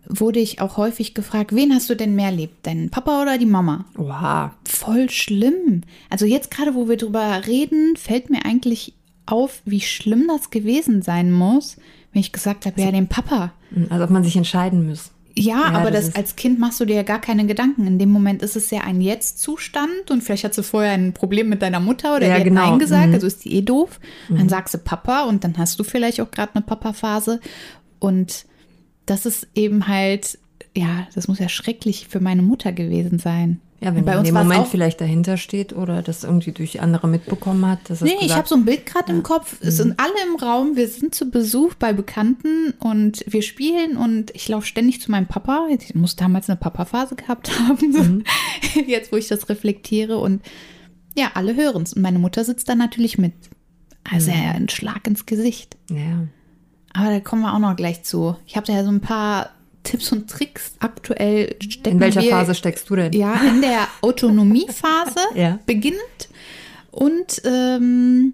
wurde 0.07 0.39
ich 0.39 0.61
auch 0.61 0.77
häufig 0.77 1.13
gefragt, 1.13 1.55
wen 1.55 1.73
hast 1.73 1.89
du 1.89 1.95
denn 1.95 2.15
mehr 2.15 2.31
lieb, 2.31 2.51
deinen 2.63 2.89
Papa 2.89 3.21
oder 3.21 3.37
die 3.37 3.45
Mama? 3.45 3.85
Wow. 3.95 4.51
Voll 4.65 5.09
schlimm. 5.09 5.81
Also 6.09 6.25
jetzt 6.25 6.51
gerade, 6.51 6.75
wo 6.75 6.89
wir 6.89 6.97
drüber 6.97 7.41
reden, 7.47 7.95
fällt 7.95 8.29
mir 8.29 8.45
eigentlich 8.45 8.93
auf, 9.25 9.61
wie 9.65 9.81
schlimm 9.81 10.27
das 10.27 10.49
gewesen 10.49 11.01
sein 11.01 11.31
muss, 11.31 11.77
wenn 12.13 12.19
ich 12.21 12.31
gesagt 12.31 12.65
habe, 12.65 12.81
ja, 12.81 12.91
den 12.91 13.07
Papa. 13.07 13.53
Also 13.89 14.03
ob 14.03 14.09
man 14.09 14.23
sich 14.23 14.35
entscheiden 14.35 14.87
muss. 14.87 15.11
Ja, 15.33 15.71
Ja, 15.71 15.79
aber 15.79 15.91
das 15.91 16.07
das, 16.07 16.15
als 16.17 16.35
Kind 16.35 16.59
machst 16.59 16.79
du 16.81 16.85
dir 16.85 16.95
ja 16.97 17.03
gar 17.03 17.21
keine 17.21 17.45
Gedanken. 17.45 17.87
In 17.87 17.97
dem 17.99 18.09
Moment 18.09 18.41
ist 18.41 18.57
es 18.57 18.69
ja 18.69 18.81
ein 18.81 18.99
Jetzt-Zustand 18.99 20.11
und 20.11 20.21
vielleicht 20.21 20.43
hast 20.43 20.57
du 20.57 20.61
vorher 20.63 20.91
ein 20.91 21.13
Problem 21.13 21.47
mit 21.47 21.61
deiner 21.61 21.79
Mutter 21.79 22.17
oder 22.17 22.27
Ja, 22.27 22.33
die 22.35 22.39
hat 22.41 22.43
genau. 22.45 22.69
Nein 22.71 22.79
gesagt, 22.79 23.07
Mhm. 23.07 23.13
also 23.13 23.27
ist 23.27 23.45
die 23.45 23.53
eh 23.53 23.61
doof. 23.61 23.99
Dann 24.29 24.49
sagst 24.49 24.73
du 24.73 24.77
Papa 24.77 25.23
und 25.23 25.43
dann 25.45 25.57
hast 25.57 25.79
du 25.79 25.83
vielleicht 25.85 26.19
auch 26.19 26.29
gerade 26.31 26.53
eine 26.55 26.63
Papa-Phase. 26.65 27.39
Und 27.99 28.45
das 29.05 29.25
ist 29.25 29.47
eben 29.55 29.87
halt, 29.87 30.37
ja, 30.75 31.07
das 31.15 31.29
muss 31.29 31.39
ja 31.39 31.47
schrecklich 31.47 32.07
für 32.09 32.19
meine 32.19 32.41
Mutter 32.41 32.73
gewesen 32.73 33.17
sein. 33.17 33.61
Ja, 33.83 33.95
wenn 33.95 34.05
Bei 34.05 34.11
in 34.13 34.19
uns 34.19 34.27
dem 34.27 34.35
Moment 34.35 34.67
vielleicht 34.67 35.01
dahinter 35.01 35.37
steht 35.37 35.73
oder 35.73 36.03
das 36.03 36.23
irgendwie 36.23 36.51
durch 36.51 36.81
andere 36.81 37.07
mitbekommen 37.07 37.65
hat. 37.65 37.79
Dass 37.89 38.01
Nee, 38.01 38.11
ich 38.21 38.35
habe 38.35 38.47
so 38.47 38.53
ein 38.53 38.63
Bild 38.63 38.85
gerade 38.85 39.11
im 39.11 39.23
Kopf. 39.23 39.57
Es 39.61 39.73
Mhm. 39.79 39.83
sind 39.83 39.99
alle 39.99 40.13
im 40.29 40.35
Raum. 40.35 40.75
Wir 40.75 40.87
sind 40.87 41.15
zu 41.15 41.31
Besuch 41.31 41.73
bei 41.73 41.91
Bekannten 41.91 42.75
und 42.79 43.23
wir 43.27 43.41
spielen 43.41 43.97
und 43.97 44.29
ich 44.35 44.47
laufe 44.49 44.67
ständig 44.67 45.01
zu 45.01 45.09
meinem 45.09 45.25
Papa. 45.25 45.67
Ich 45.79 45.95
muss 45.95 46.15
damals 46.15 46.47
eine 46.47 46.57
Papa-Phase 46.57 47.15
gehabt 47.15 47.49
haben. 47.59 47.89
Mhm. 47.91 48.23
Jetzt, 48.87 49.11
wo 49.11 49.17
ich 49.17 49.27
das 49.27 49.49
reflektiere 49.49 50.19
und 50.19 50.43
ja, 51.17 51.31
alle 51.33 51.55
hören 51.55 51.81
es. 51.81 51.93
Und 51.93 52.03
meine 52.03 52.19
Mutter 52.19 52.43
sitzt 52.45 52.69
da 52.69 52.75
natürlich 52.75 53.17
mit. 53.17 53.33
Also 54.09 54.29
Mhm. 54.31 54.37
ja, 54.37 54.51
ein 54.51 54.69
Schlag 54.69 55.07
ins 55.07 55.25
Gesicht. 55.25 55.75
Ja. 55.89 56.27
Aber 56.93 57.09
da 57.09 57.19
kommen 57.19 57.41
wir 57.41 57.53
auch 57.55 57.59
noch 57.59 57.75
gleich 57.75 58.03
zu. 58.03 58.35
Ich 58.45 58.55
habe 58.57 58.67
da 58.67 58.73
ja 58.73 58.83
so 58.83 58.91
ein 58.91 59.01
paar 59.01 59.49
Tipps 59.83 60.11
und 60.11 60.29
Tricks. 60.29 60.73
Aktuell 60.79 61.55
stecken 61.61 61.95
In 61.95 61.99
welcher 61.99 62.21
wir, 62.21 62.29
Phase 62.31 62.55
steckst 62.55 62.89
du 62.89 62.95
denn? 62.95 63.13
Ja, 63.13 63.35
in 63.47 63.61
der 63.61 63.87
Autonomiephase 64.01 65.19
Ja. 65.35 65.59
beginnt. 65.65 65.95
Und 66.91 67.41
ähm, 67.45 68.33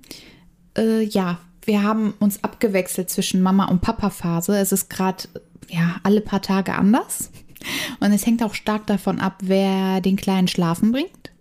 äh, 0.78 1.04
ja, 1.04 1.40
wir 1.64 1.84
haben 1.84 2.14
uns 2.20 2.44
abgewechselt 2.44 3.10
zwischen 3.10 3.42
Mama- 3.42 3.68
und 3.70 3.82
Papa-Phase. 3.82 4.58
Es 4.58 4.72
ist 4.72 4.90
gerade 4.90 5.24
ja 5.70 5.98
alle 6.04 6.22
paar 6.22 6.42
Tage 6.42 6.74
anders. 6.74 7.30
Und 8.00 8.12
es 8.14 8.26
hängt 8.26 8.42
auch 8.44 8.54
stark 8.54 8.88
davon 8.88 9.20
ab, 9.20 9.36
wer 9.42 10.00
den 10.02 10.16
Kleinen 10.16 10.48
schlafen 10.48 10.92
bringt. 10.92 11.32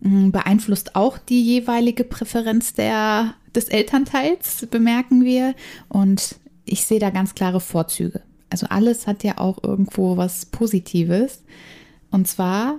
Mm, 0.00 0.30
Beeinflusst 0.30 0.94
auch 0.94 1.18
die 1.18 1.42
jeweilige 1.42 2.04
Präferenz 2.04 2.74
der, 2.74 3.34
des 3.54 3.64
Elternteils, 3.64 4.66
bemerken 4.70 5.24
wir. 5.24 5.54
Und 5.88 6.36
ich 6.64 6.84
sehe 6.84 6.98
da 7.00 7.10
ganz 7.10 7.34
klare 7.34 7.60
Vorzüge. 7.60 8.22
Also 8.50 8.66
alles 8.68 9.06
hat 9.06 9.24
ja 9.24 9.38
auch 9.38 9.62
irgendwo 9.62 10.16
was 10.16 10.46
Positives. 10.46 11.42
Und 12.10 12.28
zwar 12.28 12.76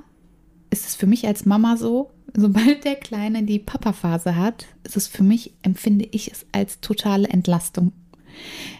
ist 0.70 0.88
es 0.88 0.96
für 0.96 1.08
mich 1.08 1.28
als 1.28 1.46
Mama 1.46 1.78
so, 1.78 2.12
sobald 2.36 2.84
der 2.86 2.96
Kleine 2.96 3.44
die 3.44 3.60
Papa-Phase 3.60 4.36
hat, 4.36 4.66
ist 4.84 4.98
es 4.98 5.08
für 5.08 5.24
mich, 5.24 5.54
empfinde 5.62 6.08
ich 6.12 6.32
es 6.32 6.46
als 6.52 6.80
totale 6.82 7.28
Entlastung. 7.28 7.92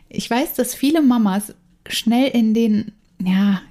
Ich 0.10 0.30
weiß, 0.30 0.54
dass 0.54 0.76
viele 0.76 1.02
Mamas 1.02 1.54
schnell 1.88 2.30
in 2.30 2.54
den, 2.54 2.92
ja, 3.24 3.62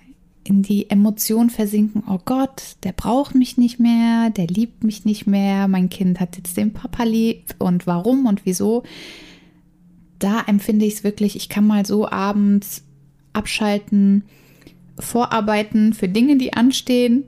in 0.44 0.62
die 0.62 0.90
Emotion 0.90 1.50
versinken, 1.50 2.04
oh 2.08 2.20
Gott, 2.25 2.76
der 2.85 2.92
braucht 2.92 3.35
mich 3.35 3.56
nicht 3.58 3.80
mehr, 3.80 4.30
der 4.30 4.46
liebt 4.46 4.85
mich 4.85 5.04
nicht 5.04 5.26
mehr, 5.26 5.66
mein 5.66 5.88
Kind 5.88 6.20
hat 6.20 6.37
jetzt 6.37 6.56
den 6.56 6.73
Papa 6.73 7.02
lieb 7.02 7.54
und 7.58 7.87
warum 7.87 8.26
und 8.26 8.46
wieso. 8.46 8.85
Da 10.18 10.42
empfinde 10.46 10.87
ich 10.87 10.94
es 10.94 11.04
wirklich, 11.04 11.37
ich 11.37 11.49
kann 11.49 11.66
mal 11.66 11.85
so 11.85 12.08
abends 12.08 12.86
abschalten, 13.37 14.25
vorarbeiten 14.99 15.93
für 15.93 16.09
Dinge, 16.09 16.37
die 16.37 16.55
anstehen 16.55 17.25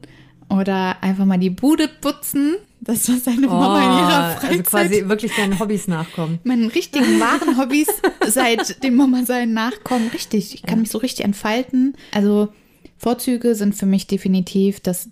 oder 0.49 1.03
einfach 1.03 1.25
mal 1.25 1.39
die 1.39 1.51
Bude 1.51 1.89
putzen. 1.89 2.57
Das 2.81 3.09
war 3.09 3.17
seine 3.17 3.49
Mama 3.49 3.79
in 3.79 3.99
ihrer 3.99 4.31
Freizeit. 4.31 4.51
also 4.51 4.63
quasi 4.63 5.09
wirklich 5.09 5.35
deinen 5.35 5.59
Hobbys 5.59 5.89
nachkommen. 5.89 6.39
meinen 6.45 6.69
richtigen 6.69 7.21
wahren 7.21 7.59
Hobbys 7.59 7.89
seit 8.27 8.83
dem 8.83 8.97
Mama 8.97 9.25
sein 9.25 9.53
nachkommen. 9.53 10.09
Richtig, 10.09 10.55
ich 10.55 10.63
kann 10.63 10.81
mich 10.81 10.91
so 10.91 10.99
richtig 10.99 11.25
entfalten. 11.25 11.97
Also 12.13 12.49
Vorzüge 12.97 13.55
sind 13.55 13.75
für 13.75 13.87
mich 13.87 14.07
definitiv 14.07 14.81
das, 14.81 15.11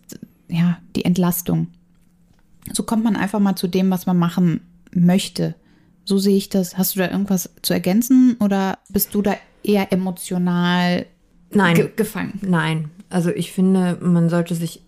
ja, 0.48 0.78
die 0.94 1.04
Entlastung. 1.04 1.68
So 2.72 2.82
kommt 2.82 3.04
man 3.04 3.16
einfach 3.16 3.40
mal 3.40 3.56
zu 3.56 3.68
dem, 3.68 3.90
was 3.90 4.06
man 4.06 4.18
machen 4.18 4.60
möchte. 4.92 5.54
So 6.04 6.18
sehe 6.18 6.36
ich 6.36 6.48
das. 6.48 6.78
Hast 6.78 6.94
du 6.94 7.00
da 7.00 7.10
irgendwas 7.10 7.50
zu 7.62 7.72
ergänzen 7.72 8.36
oder 8.40 8.78
bist 8.88 9.14
du 9.14 9.22
da 9.22 9.36
eher 9.66 9.92
emotional 9.92 11.06
Nein. 11.50 11.74
ge 11.74 11.90
gefangen? 11.94 12.38
Nein, 12.42 12.90
also 13.08 13.30
ich 13.30 13.52
finde, 13.52 13.98
man 14.00 14.28
sollte 14.28 14.54
sich 14.54 14.82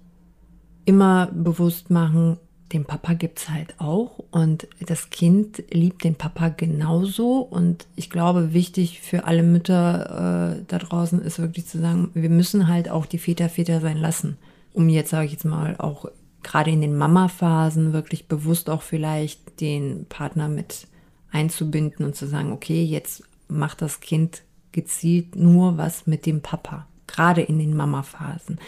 immer 0.85 1.26
bewusst 1.32 1.90
machen, 1.90 2.38
den 2.73 2.85
Papa 2.85 3.14
gibt's 3.14 3.49
halt 3.49 3.75
auch 3.78 4.18
und 4.30 4.68
das 4.87 5.11
Kind 5.11 5.62
liebt 5.70 6.04
den 6.04 6.16
Papa 6.16 6.50
genauso 6.50 7.40
und 7.40 7.87
ich 7.97 8.11
glaube, 8.11 8.52
wichtig 8.52 9.00
für 9.00 9.25
alle 9.25 9.42
Mütter 9.42 10.56
äh, 10.58 10.64
da 10.66 10.78
draußen 10.78 11.20
ist 11.23 11.38
wirklich 11.38 11.66
zu 11.66 11.78
sagen, 11.78 12.11
wir 12.14 12.28
müssen 12.28 12.68
halt 12.68 12.90
auch 12.90 13.06
die 13.06 13.18
Väter 13.18 13.49
Väter 13.49 13.80
sein 13.80 13.97
lassen, 13.97 14.37
um 14.75 14.88
jetzt, 14.88 15.11
sage 15.11 15.26
ich 15.26 15.32
jetzt 15.32 15.44
mal, 15.44 15.76
auch 15.78 16.06
gerade 16.42 16.70
in 16.70 16.82
den 16.82 16.97
Mama-Phasen 16.97 17.92
wirklich 17.92 18.28
bewusst 18.28 18.68
auch 18.70 18.82
vielleicht 18.82 19.61
den 19.61 20.06
Partner 20.08 20.49
mit 20.49 20.87
einzubinden 21.30 22.04
und 22.04 22.16
zu 22.16 22.26
sagen, 22.26 22.52
okay, 22.52 22.85
jetzt 22.85 23.23
macht 23.49 23.82
das 23.82 24.00
Kind 24.00 24.42
gezielt 24.73 25.37
nur 25.37 25.77
was 25.77 26.07
mit 26.07 26.27
dem 26.27 26.43
Papa, 26.43 26.87
gerade 27.07 27.43
in 27.43 27.59
den 27.59 27.77
Mama-Phasen. 27.77 28.59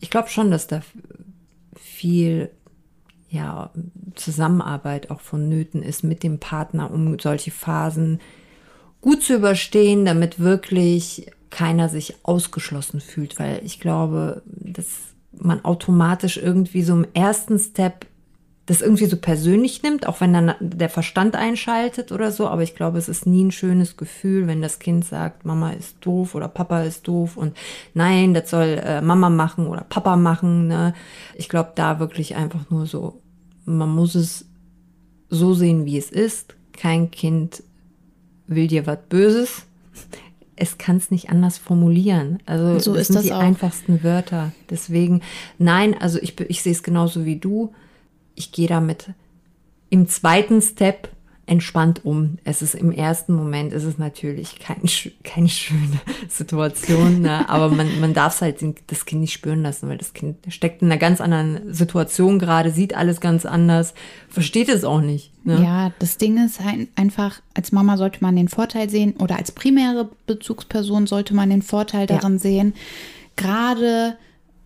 Ich 0.00 0.10
glaube 0.10 0.28
schon, 0.28 0.50
dass 0.50 0.66
da 0.66 0.82
viel 1.74 2.50
ja, 3.28 3.70
Zusammenarbeit 4.14 5.10
auch 5.10 5.20
vonnöten 5.20 5.82
ist 5.82 6.04
mit 6.04 6.22
dem 6.22 6.38
Partner, 6.38 6.90
um 6.90 7.18
solche 7.18 7.50
Phasen 7.50 8.20
gut 9.00 9.22
zu 9.22 9.34
überstehen, 9.34 10.04
damit 10.04 10.40
wirklich 10.40 11.30
keiner 11.50 11.88
sich 11.88 12.14
ausgeschlossen 12.24 13.00
fühlt, 13.00 13.38
weil 13.38 13.60
ich 13.64 13.80
glaube, 13.80 14.42
dass 14.46 14.86
man 15.32 15.64
automatisch 15.64 16.36
irgendwie 16.36 16.82
so 16.82 16.94
im 16.94 17.06
ersten 17.14 17.58
Step 17.58 18.06
das 18.66 18.82
irgendwie 18.82 19.06
so 19.06 19.16
persönlich 19.16 19.82
nimmt, 19.84 20.08
auch 20.08 20.20
wenn 20.20 20.32
dann 20.32 20.54
der 20.60 20.88
Verstand 20.88 21.36
einschaltet 21.36 22.10
oder 22.10 22.32
so. 22.32 22.48
Aber 22.48 22.64
ich 22.64 22.74
glaube, 22.74 22.98
es 22.98 23.08
ist 23.08 23.24
nie 23.24 23.44
ein 23.44 23.52
schönes 23.52 23.96
Gefühl, 23.96 24.48
wenn 24.48 24.60
das 24.60 24.80
Kind 24.80 25.04
sagt, 25.04 25.44
Mama 25.44 25.70
ist 25.70 25.96
doof 26.00 26.34
oder 26.34 26.48
Papa 26.48 26.82
ist 26.82 27.06
doof 27.06 27.36
und 27.36 27.56
nein, 27.94 28.34
das 28.34 28.50
soll 28.50 28.80
äh, 28.84 29.00
Mama 29.00 29.30
machen 29.30 29.68
oder 29.68 29.82
Papa 29.88 30.16
machen. 30.16 30.66
Ne? 30.66 30.94
Ich 31.36 31.48
glaube, 31.48 31.72
da 31.76 32.00
wirklich 32.00 32.34
einfach 32.34 32.68
nur 32.68 32.86
so, 32.86 33.20
man 33.66 33.88
muss 33.94 34.16
es 34.16 34.46
so 35.30 35.54
sehen, 35.54 35.84
wie 35.86 35.98
es 35.98 36.10
ist. 36.10 36.54
Kein 36.72 37.10
Kind 37.12 37.62
will 38.48 38.66
dir 38.66 38.84
was 38.86 38.98
Böses. 39.08 39.66
Es 40.56 40.76
kann 40.78 40.96
es 40.96 41.10
nicht 41.12 41.30
anders 41.30 41.58
formulieren. 41.58 42.38
Also 42.46 42.78
So 42.80 42.92
das 42.94 43.02
ist 43.02 43.06
sind 43.08 43.16
das 43.16 43.24
die 43.26 43.32
auch. 43.32 43.38
einfachsten 43.40 44.02
Wörter. 44.02 44.52
Deswegen, 44.70 45.20
nein, 45.58 45.94
also 46.00 46.18
ich, 46.20 46.38
ich 46.40 46.62
sehe 46.62 46.72
es 46.72 46.82
genauso 46.82 47.24
wie 47.24 47.36
du 47.36 47.72
ich 48.36 48.52
gehe 48.52 48.68
damit 48.68 49.10
im 49.90 50.08
zweiten 50.08 50.62
Step 50.62 51.08
entspannt 51.48 52.04
um. 52.04 52.38
Es 52.42 52.60
ist 52.60 52.74
im 52.74 52.90
ersten 52.90 53.32
Moment 53.32 53.72
ist 53.72 53.84
es 53.84 53.98
natürlich 53.98 54.58
kein, 54.58 54.82
keine 55.22 55.48
schöne 55.48 56.00
Situation, 56.28 57.20
ne? 57.22 57.48
aber 57.48 57.68
man, 57.68 58.00
man 58.00 58.14
darf 58.14 58.34
es 58.34 58.42
halt 58.42 58.56
das 58.88 59.04
Kind 59.06 59.20
nicht 59.20 59.32
spüren 59.32 59.62
lassen, 59.62 59.88
weil 59.88 59.96
das 59.96 60.12
Kind 60.12 60.38
steckt 60.48 60.82
in 60.82 60.88
einer 60.90 60.98
ganz 60.98 61.20
anderen 61.20 61.72
Situation 61.72 62.40
gerade, 62.40 62.72
sieht 62.72 62.96
alles 62.96 63.20
ganz 63.20 63.46
anders, 63.46 63.94
versteht 64.28 64.68
es 64.68 64.82
auch 64.84 65.00
nicht. 65.00 65.30
Ne? 65.46 65.62
Ja, 65.62 65.92
das 66.00 66.18
Ding 66.18 66.44
ist 66.44 66.60
ein- 66.60 66.88
einfach, 66.96 67.40
als 67.54 67.70
Mama 67.70 67.96
sollte 67.96 68.18
man 68.22 68.34
den 68.34 68.48
Vorteil 68.48 68.90
sehen 68.90 69.14
oder 69.18 69.36
als 69.36 69.52
primäre 69.52 70.10
Bezugsperson 70.26 71.06
sollte 71.06 71.32
man 71.32 71.48
den 71.50 71.62
Vorteil 71.62 72.08
darin 72.08 72.40
sehen. 72.40 72.74
Gerade 73.36 74.16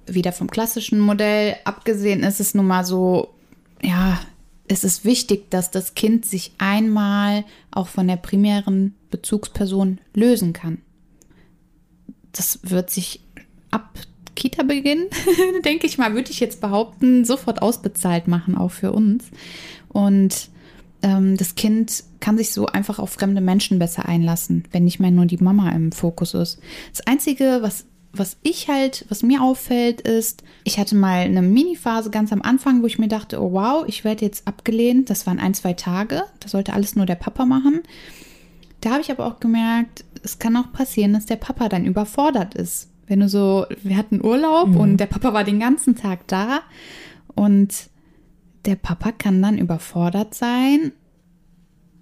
wieder 0.07 0.33
vom 0.33 0.51
klassischen 0.51 0.99
Modell 0.99 1.57
abgesehen 1.65 2.23
ist 2.23 2.41
es 2.41 2.55
nun 2.55 2.67
mal 2.67 2.85
so, 2.87 3.29
ja, 3.83 4.21
es 4.69 4.85
ist 4.85 5.05
wichtig, 5.05 5.51
dass 5.51 5.71
das 5.71 5.95
Kind 5.95 6.25
sich 6.25 6.53
einmal 6.59 7.45
auch 7.71 7.89
von 7.89 8.07
der 8.07 8.17
primären 8.17 8.95
Bezugsperson 9.11 9.99
lösen 10.15 10.53
kann. 10.53 10.79
Das 12.33 12.61
wird 12.63 12.91
sich 12.91 13.21
ab 13.71 13.99
Kita-Beginn, 14.37 15.07
denke 15.65 15.87
ich 15.87 15.99
mal, 15.99 16.15
würde 16.15 16.31
ich 16.31 16.41
jetzt 16.41 16.61
behaupten, 16.61 17.25
sofort 17.25 17.63
ausbezahlt 17.63 18.29
machen, 18.29 18.57
auch 18.57 18.71
für 18.71 18.93
uns. 18.93 19.25
Und 19.89 20.51
ähm, 21.03 21.37
das 21.37 21.55
Kind 21.57 22.05
kann 22.21 22.39
sich 22.39 22.53
so 22.53 22.67
einfach 22.67 22.99
auf 22.99 23.11
fremde 23.11 23.41
Menschen 23.41 23.79
besser 23.79 24.07
einlassen, 24.07 24.65
wenn 24.71 24.85
nicht 24.85 25.01
mehr 25.01 25.11
nur 25.11 25.27
die 25.27 25.39
Mama 25.39 25.71
im 25.71 25.93
Fokus 25.93 26.35
ist. 26.35 26.61
Das 26.93 27.07
Einzige, 27.07 27.59
was, 27.61 27.87
was 28.13 28.37
ich 28.43 28.69
halt, 28.69 29.07
was 29.09 29.23
mir 29.23 29.43
auffällt, 29.43 30.01
ist, 30.01 30.43
ich 30.65 30.79
hatte 30.79 30.97
mal 30.97 31.21
eine 31.21 31.43
Mini-Phase 31.43 32.11
ganz 32.11 32.33
am 32.33 32.43
Anfang, 32.43 32.83
wo 32.83 32.87
ich 32.87 32.99
mir 32.99 33.09
dachte, 33.09 33.41
oh 33.41 33.53
wow, 33.53 33.85
ich 33.87 34.05
werde 34.05 34.25
jetzt 34.25 34.49
abgelehnt. 34.49 35.11
Das 35.11 35.27
waren 35.27 35.39
ein, 35.39 35.55
zwei 35.55 35.75
Tage. 35.75 36.25
Das 36.41 36.53
sollte 36.53 36.73
alles 36.73 36.97
nur 36.97 37.07
der 37.07 37.15
Papa 37.15 37.47
machen. 37.47 37.83
Da 38.81 38.91
habe 38.91 39.01
ich 39.03 39.11
aber 39.11 39.27
auch 39.27 39.39
gemerkt, 39.39 40.05
es 40.23 40.39
kann 40.39 40.57
auch 40.57 40.73
passieren, 40.73 41.13
dass 41.13 41.27
der 41.27 41.37
Papa 41.37 41.69
dann 41.69 41.85
überfordert 41.85 42.55
ist. 42.55 42.89
Wenn 43.07 43.21
du 43.21 43.29
so, 43.29 43.67
wir 43.83 43.97
hatten 43.97 44.25
Urlaub 44.25 44.69
mhm. 44.69 44.77
und 44.77 44.97
der 44.99 45.07
Papa 45.07 45.33
war 45.33 45.45
den 45.45 45.61
ganzen 45.61 45.97
Tag 45.97 46.27
da 46.29 46.61
und 47.35 47.91
der 48.65 48.77
Papa 48.77 49.13
kann 49.13 49.43
dann 49.43 49.59
überfordert 49.59 50.35
sein, 50.35 50.93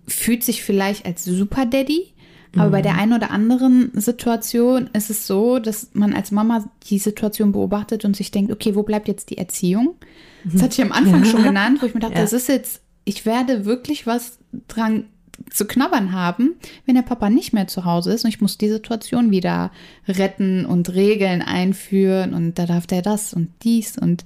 fühlt 0.07 0.43
sich 0.43 0.63
vielleicht 0.63 1.07
als 1.07 1.25
Super 1.25 1.67
Daddy, 1.67 2.13
aber 2.55 2.69
mhm. 2.69 2.73
bei 2.73 2.83
der 2.83 2.95
mhm. 2.95 2.99
einen 2.99 3.13
oder 3.15 3.31
anderen 3.31 3.91
Situation 3.95 4.89
ist 4.93 5.11
es 5.11 5.27
so, 5.27 5.59
dass 5.59 5.91
man 5.93 6.15
als 6.15 6.31
Mama 6.31 6.65
die 6.89 6.99
Situation 6.99 7.53
beobachtet 7.53 8.05
und 8.05 8.17
sich 8.17 8.31
denkt, 8.31 8.53
okay, 8.53 8.75
wo 8.75 8.83
bleibt 8.83 9.09
jetzt 9.09 9.31
die 9.31 9.39
Erziehung? 9.39 9.97
Das 10.45 10.63
hatte 10.63 10.81
ich 10.81 10.83
am 10.83 10.93
Anfang 10.93 11.25
ja. 11.25 11.31
schon 11.31 11.43
genannt, 11.45 11.79
wo 11.81 11.87
ich 11.87 11.95
mir 11.95 12.01
dachte, 12.01 12.15
ja. 12.15 12.23
das 12.23 12.33
ist 12.33 12.49
jetzt, 12.49 12.83
ich 13.05 13.27
werde 13.27 13.65
wirklich 13.65 14.07
was 14.07 14.39
dran 14.67 15.05
zu 15.51 15.67
knabbern 15.67 16.13
haben, 16.13 16.57
wenn 16.85 16.95
der 16.95 17.03
Papa 17.03 17.31
nicht 17.31 17.53
mehr 17.53 17.69
zu 17.69 17.85
Hause 17.85 18.13
ist 18.13 18.25
und 18.25 18.31
ich 18.31 18.41
muss 18.41 18.59
die 18.59 18.69
Situation 18.69 19.31
wieder 19.31 19.71
retten 20.07 20.67
und 20.67 20.93
Regeln 20.95 21.43
einführen 21.43 22.35
und 22.35 22.59
da 22.59 22.67
darf 22.67 22.87
der 22.87 23.03
das 23.03 23.33
und 23.35 23.51
dies 23.63 23.97
und 23.97 24.25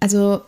also 0.00 0.40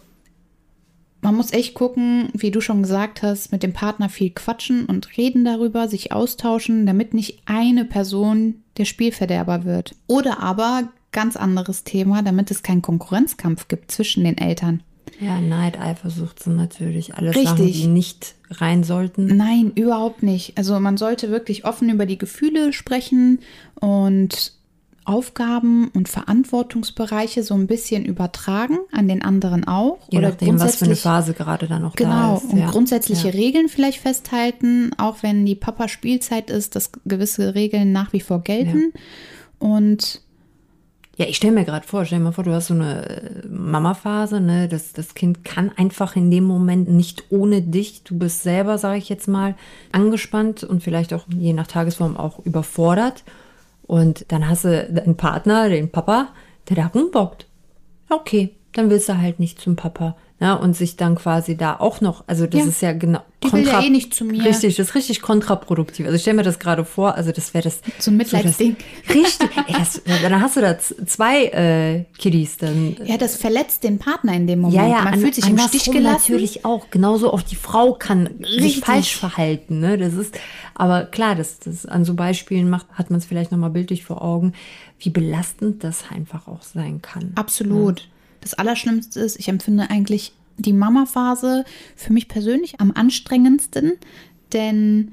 man 1.22 1.36
muss 1.36 1.52
echt 1.52 1.74
gucken, 1.74 2.28
wie 2.34 2.50
du 2.50 2.60
schon 2.60 2.82
gesagt 2.82 3.22
hast, 3.22 3.52
mit 3.52 3.62
dem 3.62 3.72
Partner 3.72 4.08
viel 4.08 4.30
quatschen 4.30 4.86
und 4.86 5.16
reden 5.16 5.44
darüber, 5.44 5.88
sich 5.88 6.12
austauschen, 6.12 6.84
damit 6.84 7.14
nicht 7.14 7.42
eine 7.46 7.84
Person 7.84 8.56
der 8.76 8.84
Spielverderber 8.84 9.64
wird. 9.64 9.94
Oder 10.08 10.40
aber 10.40 10.88
ganz 11.12 11.36
anderes 11.36 11.84
Thema, 11.84 12.22
damit 12.22 12.50
es 12.50 12.62
keinen 12.62 12.82
Konkurrenzkampf 12.82 13.68
gibt 13.68 13.92
zwischen 13.92 14.24
den 14.24 14.36
Eltern. 14.36 14.82
Ja, 15.20 15.40
Neid, 15.40 15.78
Eifersucht 15.78 16.42
sind 16.42 16.56
natürlich 16.56 17.14
alles 17.14 17.36
Richtig. 17.36 17.48
Sachen, 17.50 17.72
die 17.72 17.86
nicht 17.86 18.34
rein 18.50 18.82
sollten. 18.82 19.36
Nein, 19.36 19.70
überhaupt 19.76 20.24
nicht. 20.24 20.58
Also 20.58 20.80
man 20.80 20.96
sollte 20.96 21.30
wirklich 21.30 21.64
offen 21.64 21.90
über 21.90 22.06
die 22.06 22.18
Gefühle 22.18 22.72
sprechen 22.72 23.38
und 23.76 24.54
Aufgaben 25.04 25.88
und 25.88 26.08
Verantwortungsbereiche 26.08 27.42
so 27.42 27.54
ein 27.54 27.66
bisschen 27.66 28.04
übertragen 28.04 28.78
an 28.92 29.08
den 29.08 29.22
anderen 29.22 29.66
auch. 29.66 29.98
Je 30.10 30.18
oder 30.18 30.30
nachdem, 30.30 30.60
was 30.60 30.76
für 30.76 30.84
eine 30.84 30.96
Phase 30.96 31.34
gerade 31.34 31.66
dann 31.66 31.82
noch 31.82 31.94
genau, 31.94 32.10
da 32.10 32.36
ist. 32.36 32.50
Genau, 32.50 32.64
und 32.64 32.70
grundsätzliche 32.70 33.28
ja. 33.28 33.34
Regeln 33.34 33.68
vielleicht 33.68 34.00
festhalten, 34.00 34.92
auch 34.98 35.22
wenn 35.22 35.44
die 35.44 35.54
Papa-Spielzeit 35.54 36.50
ist, 36.50 36.76
dass 36.76 36.92
gewisse 37.04 37.54
Regeln 37.54 37.92
nach 37.92 38.12
wie 38.12 38.20
vor 38.20 38.42
gelten. 38.42 38.92
Ja. 38.94 39.68
Und 39.68 40.22
ja, 41.16 41.26
ich 41.26 41.36
stelle 41.36 41.52
mir 41.52 41.64
gerade 41.64 41.86
vor, 41.86 42.04
stell 42.04 42.18
dir 42.18 42.24
mal 42.24 42.32
vor, 42.32 42.44
du 42.44 42.52
hast 42.52 42.68
so 42.68 42.74
eine 42.74 43.06
äh, 43.06 43.46
Mama-Phase, 43.48 44.40
ne? 44.40 44.66
Das, 44.66 44.92
das 44.92 45.14
Kind 45.14 45.44
kann 45.44 45.70
einfach 45.76 46.16
in 46.16 46.30
dem 46.30 46.44
Moment 46.44 46.88
nicht 46.88 47.24
ohne 47.30 47.60
dich. 47.60 48.02
Du 48.02 48.18
bist 48.18 48.42
selber, 48.42 48.78
sage 48.78 48.98
ich 48.98 49.08
jetzt 49.08 49.28
mal, 49.28 49.54
angespannt 49.92 50.64
und 50.64 50.82
vielleicht 50.82 51.12
auch 51.12 51.24
je 51.28 51.52
nach 51.52 51.66
Tagesform 51.66 52.16
auch 52.16 52.38
überfordert. 52.44 53.24
Und 53.86 54.30
dann 54.32 54.48
hast 54.48 54.64
du 54.64 55.02
einen 55.04 55.16
Partner, 55.16 55.68
den 55.68 55.90
Papa, 55.90 56.28
der 56.68 56.76
da 56.76 56.86
rumbockt. 56.86 57.46
Okay, 58.08 58.54
dann 58.72 58.90
willst 58.90 59.08
du 59.08 59.18
halt 59.18 59.40
nicht 59.40 59.60
zum 59.60 59.76
Papa. 59.76 60.16
Ja, 60.42 60.54
und 60.54 60.74
sich 60.74 60.96
dann 60.96 61.14
quasi 61.14 61.56
da 61.56 61.76
auch 61.78 62.00
noch, 62.00 62.24
also 62.26 62.48
das 62.48 62.62
ja, 62.62 62.66
ist 62.66 62.82
ja 62.82 62.92
genau. 62.92 63.20
Die 63.44 63.52
will 63.52 63.64
ja 63.64 63.80
eh 63.80 63.90
nicht 63.90 64.12
zu 64.12 64.24
mir. 64.24 64.44
Richtig, 64.44 64.74
das 64.74 64.88
ist 64.88 64.94
richtig 64.96 65.22
kontraproduktiv. 65.22 66.04
Also 66.04 66.16
ich 66.16 66.22
stelle 66.22 66.38
mir 66.38 66.42
das 66.42 66.58
gerade 66.58 66.84
vor, 66.84 67.14
also 67.14 67.30
das 67.30 67.54
wäre 67.54 67.62
das. 67.62 67.80
So 68.00 68.10
ein 68.10 68.16
Mitleidsding. 68.16 68.76
So 69.06 69.14
richtig. 69.20 69.50
ey, 69.68 69.74
das, 69.78 70.02
dann 70.04 70.40
hast 70.40 70.56
du 70.56 70.60
da 70.60 70.76
zwei 70.80 71.44
äh, 71.44 72.06
Kiddies 72.18 72.56
dann. 72.56 72.96
Ja, 73.04 73.18
das 73.18 73.36
verletzt 73.36 73.84
den 73.84 74.00
Partner 74.00 74.32
in 74.34 74.48
dem 74.48 74.62
Moment. 74.62 74.82
Ja, 74.82 74.88
ja, 74.88 75.04
Man 75.04 75.14
an, 75.14 75.20
fühlt 75.20 75.36
sich 75.36 75.48
im 75.48 75.58
Stich 75.58 75.84
gelassen. 75.84 76.32
natürlich 76.32 76.64
auch. 76.64 76.90
Genauso 76.90 77.32
auch 77.32 77.42
die 77.42 77.54
Frau 77.54 77.92
kann 77.92 78.26
richtig. 78.26 78.62
sich 78.62 78.80
falsch 78.80 79.16
verhalten. 79.16 79.78
Ne? 79.78 79.96
Das 79.96 80.14
ist, 80.14 80.36
aber 80.74 81.04
klar, 81.04 81.36
das, 81.36 81.60
das 81.60 81.86
an 81.86 82.04
so 82.04 82.14
Beispielen 82.14 82.68
macht, 82.68 82.86
hat 82.94 83.10
man 83.10 83.18
es 83.18 83.26
vielleicht 83.26 83.52
nochmal 83.52 83.70
bildlich 83.70 84.04
vor 84.04 84.22
Augen, 84.22 84.54
wie 84.98 85.10
belastend 85.10 85.84
das 85.84 86.02
einfach 86.10 86.48
auch 86.48 86.62
sein 86.62 87.00
kann. 87.00 87.30
Absolut. 87.36 88.00
Ja. 88.00 88.06
Das 88.42 88.54
Allerschlimmste 88.54 89.20
ist, 89.20 89.38
ich 89.38 89.48
empfinde 89.48 89.88
eigentlich 89.88 90.32
die 90.58 90.74
Mama-Phase 90.74 91.64
für 91.96 92.12
mich 92.12 92.28
persönlich 92.28 92.80
am 92.80 92.92
anstrengendsten, 92.92 93.92
denn 94.52 95.12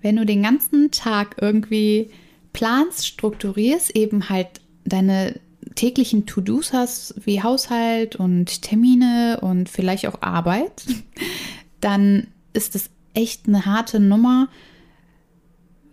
wenn 0.00 0.16
du 0.16 0.24
den 0.24 0.42
ganzen 0.42 0.90
Tag 0.90 1.36
irgendwie 1.40 2.10
planst, 2.52 3.06
strukturierst, 3.06 3.94
eben 3.94 4.28
halt 4.30 4.60
deine 4.84 5.38
täglichen 5.74 6.24
To-Dos 6.24 6.72
hast, 6.72 7.14
wie 7.24 7.42
Haushalt 7.42 8.16
und 8.16 8.62
Termine 8.62 9.40
und 9.42 9.68
vielleicht 9.68 10.06
auch 10.06 10.22
Arbeit, 10.22 10.86
dann 11.80 12.28
ist 12.52 12.74
es 12.74 12.90
echt 13.14 13.46
eine 13.46 13.66
harte 13.66 14.00
Nummer, 14.00 14.48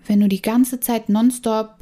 wenn 0.06 0.20
du 0.20 0.28
die 0.28 0.42
ganze 0.42 0.80
Zeit 0.80 1.10
nonstop 1.10 1.78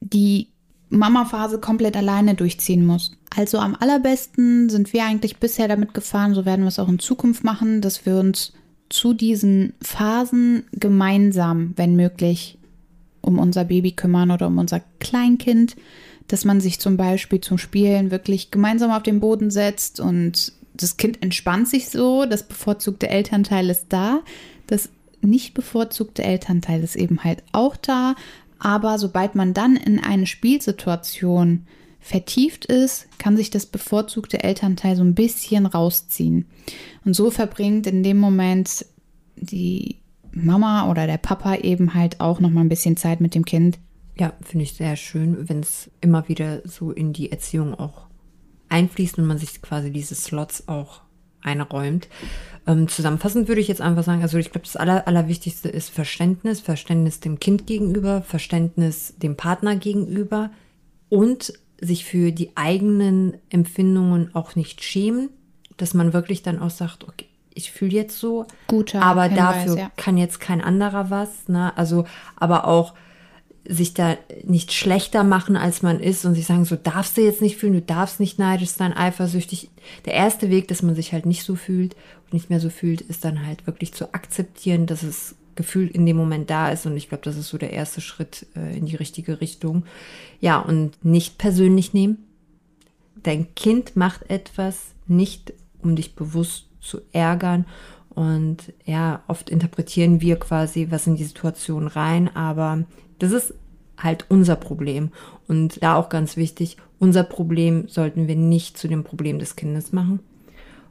die 0.00 0.48
Mama-Phase 0.88 1.60
komplett 1.60 1.96
alleine 1.96 2.34
durchziehen 2.34 2.86
musst. 2.86 3.17
Also 3.38 3.58
am 3.58 3.76
allerbesten 3.78 4.68
sind 4.68 4.92
wir 4.92 5.04
eigentlich 5.04 5.36
bisher 5.36 5.68
damit 5.68 5.94
gefahren, 5.94 6.34
so 6.34 6.44
werden 6.44 6.62
wir 6.62 6.68
es 6.70 6.80
auch 6.80 6.88
in 6.88 6.98
Zukunft 6.98 7.44
machen, 7.44 7.80
dass 7.80 8.04
wir 8.04 8.16
uns 8.16 8.52
zu 8.88 9.14
diesen 9.14 9.74
Phasen 9.80 10.64
gemeinsam, 10.72 11.72
wenn 11.76 11.94
möglich, 11.94 12.58
um 13.20 13.38
unser 13.38 13.62
Baby 13.62 13.92
kümmern 13.92 14.32
oder 14.32 14.48
um 14.48 14.58
unser 14.58 14.80
Kleinkind, 14.98 15.76
dass 16.26 16.44
man 16.44 16.60
sich 16.60 16.80
zum 16.80 16.96
Beispiel 16.96 17.40
zum 17.40 17.58
Spielen 17.58 18.10
wirklich 18.10 18.50
gemeinsam 18.50 18.90
auf 18.90 19.04
den 19.04 19.20
Boden 19.20 19.52
setzt 19.52 20.00
und 20.00 20.52
das 20.74 20.96
Kind 20.96 21.22
entspannt 21.22 21.68
sich 21.68 21.90
so, 21.90 22.24
das 22.24 22.42
bevorzugte 22.42 23.08
Elternteil 23.08 23.70
ist 23.70 23.86
da, 23.90 24.18
das 24.66 24.88
nicht 25.20 25.54
bevorzugte 25.54 26.24
Elternteil 26.24 26.82
ist 26.82 26.96
eben 26.96 27.22
halt 27.22 27.44
auch 27.52 27.76
da, 27.76 28.16
aber 28.58 28.98
sobald 28.98 29.36
man 29.36 29.54
dann 29.54 29.76
in 29.76 30.00
eine 30.00 30.26
Spielsituation 30.26 31.68
vertieft 32.00 32.64
ist, 32.64 33.06
kann 33.18 33.36
sich 33.36 33.50
das 33.50 33.66
bevorzugte 33.66 34.42
Elternteil 34.42 34.96
so 34.96 35.02
ein 35.02 35.14
bisschen 35.14 35.66
rausziehen. 35.66 36.46
Und 37.04 37.14
so 37.14 37.30
verbringt 37.30 37.86
in 37.86 38.02
dem 38.02 38.18
Moment 38.18 38.86
die 39.36 39.96
Mama 40.32 40.90
oder 40.90 41.06
der 41.06 41.18
Papa 41.18 41.56
eben 41.56 41.94
halt 41.94 42.20
auch 42.20 42.40
noch 42.40 42.50
mal 42.50 42.60
ein 42.60 42.68
bisschen 42.68 42.96
Zeit 42.96 43.20
mit 43.20 43.34
dem 43.34 43.44
Kind. 43.44 43.78
Ja, 44.18 44.32
finde 44.42 44.64
ich 44.64 44.74
sehr 44.74 44.96
schön, 44.96 45.48
wenn 45.48 45.60
es 45.60 45.90
immer 46.00 46.28
wieder 46.28 46.62
so 46.64 46.90
in 46.90 47.12
die 47.12 47.30
Erziehung 47.30 47.74
auch 47.74 48.06
einfließt 48.68 49.18
und 49.18 49.26
man 49.26 49.38
sich 49.38 49.62
quasi 49.62 49.90
diese 49.90 50.14
Slots 50.14 50.68
auch 50.68 51.02
einräumt. 51.40 52.08
Ähm, 52.66 52.88
zusammenfassend 52.88 53.48
würde 53.48 53.60
ich 53.60 53.68
jetzt 53.68 53.80
einfach 53.80 54.02
sagen, 54.02 54.22
also 54.22 54.38
ich 54.38 54.50
glaube, 54.50 54.66
das 54.66 54.76
Aller, 54.76 55.06
Allerwichtigste 55.06 55.68
ist 55.68 55.90
Verständnis, 55.90 56.60
Verständnis 56.60 57.20
dem 57.20 57.38
Kind 57.38 57.66
gegenüber, 57.66 58.22
Verständnis 58.22 59.14
dem 59.18 59.36
Partner 59.36 59.76
gegenüber 59.76 60.50
und 61.08 61.52
sich 61.80 62.04
für 62.04 62.32
die 62.32 62.56
eigenen 62.56 63.36
Empfindungen 63.50 64.34
auch 64.34 64.56
nicht 64.56 64.82
schämen, 64.82 65.30
dass 65.76 65.94
man 65.94 66.12
wirklich 66.12 66.42
dann 66.42 66.58
auch 66.58 66.70
sagt, 66.70 67.04
okay, 67.08 67.26
ich 67.54 67.72
fühle 67.72 67.92
jetzt 67.92 68.18
so, 68.18 68.46
Guter 68.68 69.02
aber 69.02 69.24
Hinweis, 69.24 69.64
dafür 69.64 69.78
ja. 69.78 69.90
kann 69.96 70.16
jetzt 70.16 70.40
kein 70.40 70.60
anderer 70.60 71.10
was. 71.10 71.48
Ne? 71.48 71.76
Also, 71.76 72.04
aber 72.36 72.66
auch 72.66 72.94
sich 73.68 73.92
da 73.92 74.16
nicht 74.44 74.72
schlechter 74.72 75.24
machen, 75.24 75.56
als 75.56 75.82
man 75.82 76.00
ist 76.00 76.24
und 76.24 76.34
sich 76.34 76.46
sagen, 76.46 76.64
so 76.64 76.76
darfst 76.76 77.16
du 77.16 77.20
jetzt 77.20 77.42
nicht 77.42 77.58
fühlen, 77.58 77.74
du 77.74 77.82
darfst 77.82 78.18
nicht 78.18 78.38
neidisch 78.38 78.70
sein, 78.70 78.96
eifersüchtig. 78.96 79.68
Der 80.06 80.14
erste 80.14 80.50
Weg, 80.50 80.68
dass 80.68 80.82
man 80.82 80.94
sich 80.94 81.12
halt 81.12 81.26
nicht 81.26 81.44
so 81.44 81.54
fühlt 81.54 81.94
und 82.24 82.32
nicht 82.32 82.48
mehr 82.48 82.60
so 82.60 82.70
fühlt, 82.70 83.02
ist 83.02 83.24
dann 83.24 83.46
halt 83.46 83.66
wirklich 83.66 83.92
zu 83.92 84.14
akzeptieren, 84.14 84.86
dass 84.86 85.02
es 85.02 85.34
Gefühl 85.58 85.88
in 85.88 86.06
dem 86.06 86.16
Moment 86.16 86.48
da 86.48 86.70
ist. 86.70 86.86
Und 86.86 86.96
ich 86.96 87.10
glaube, 87.10 87.24
das 87.24 87.36
ist 87.36 87.48
so 87.48 87.58
der 87.58 87.72
erste 87.72 88.00
Schritt 88.00 88.46
äh, 88.56 88.78
in 88.78 88.86
die 88.86 88.96
richtige 88.96 89.42
Richtung. 89.42 89.84
Ja, 90.40 90.58
und 90.58 91.04
nicht 91.04 91.36
persönlich 91.36 91.92
nehmen. 91.92 92.24
Dein 93.22 93.54
Kind 93.54 93.96
macht 93.96 94.30
etwas 94.30 94.94
nicht, 95.06 95.52
um 95.82 95.96
dich 95.96 96.14
bewusst 96.14 96.68
zu 96.80 97.00
ärgern. 97.12 97.66
Und 98.08 98.72
ja, 98.84 99.22
oft 99.26 99.50
interpretieren 99.50 100.20
wir 100.20 100.36
quasi 100.36 100.86
was 100.90 101.06
in 101.06 101.16
die 101.16 101.24
Situation 101.24 101.88
rein, 101.88 102.34
aber 102.34 102.84
das 103.18 103.32
ist 103.32 103.54
halt 103.98 104.26
unser 104.28 104.56
Problem. 104.56 105.10
Und 105.48 105.82
da 105.82 105.96
auch 105.96 106.08
ganz 106.08 106.36
wichtig, 106.36 106.76
unser 107.00 107.24
Problem 107.24 107.88
sollten 107.88 108.28
wir 108.28 108.36
nicht 108.36 108.78
zu 108.78 108.86
dem 108.86 109.02
Problem 109.02 109.38
des 109.40 109.56
Kindes 109.56 109.92
machen. 109.92 110.20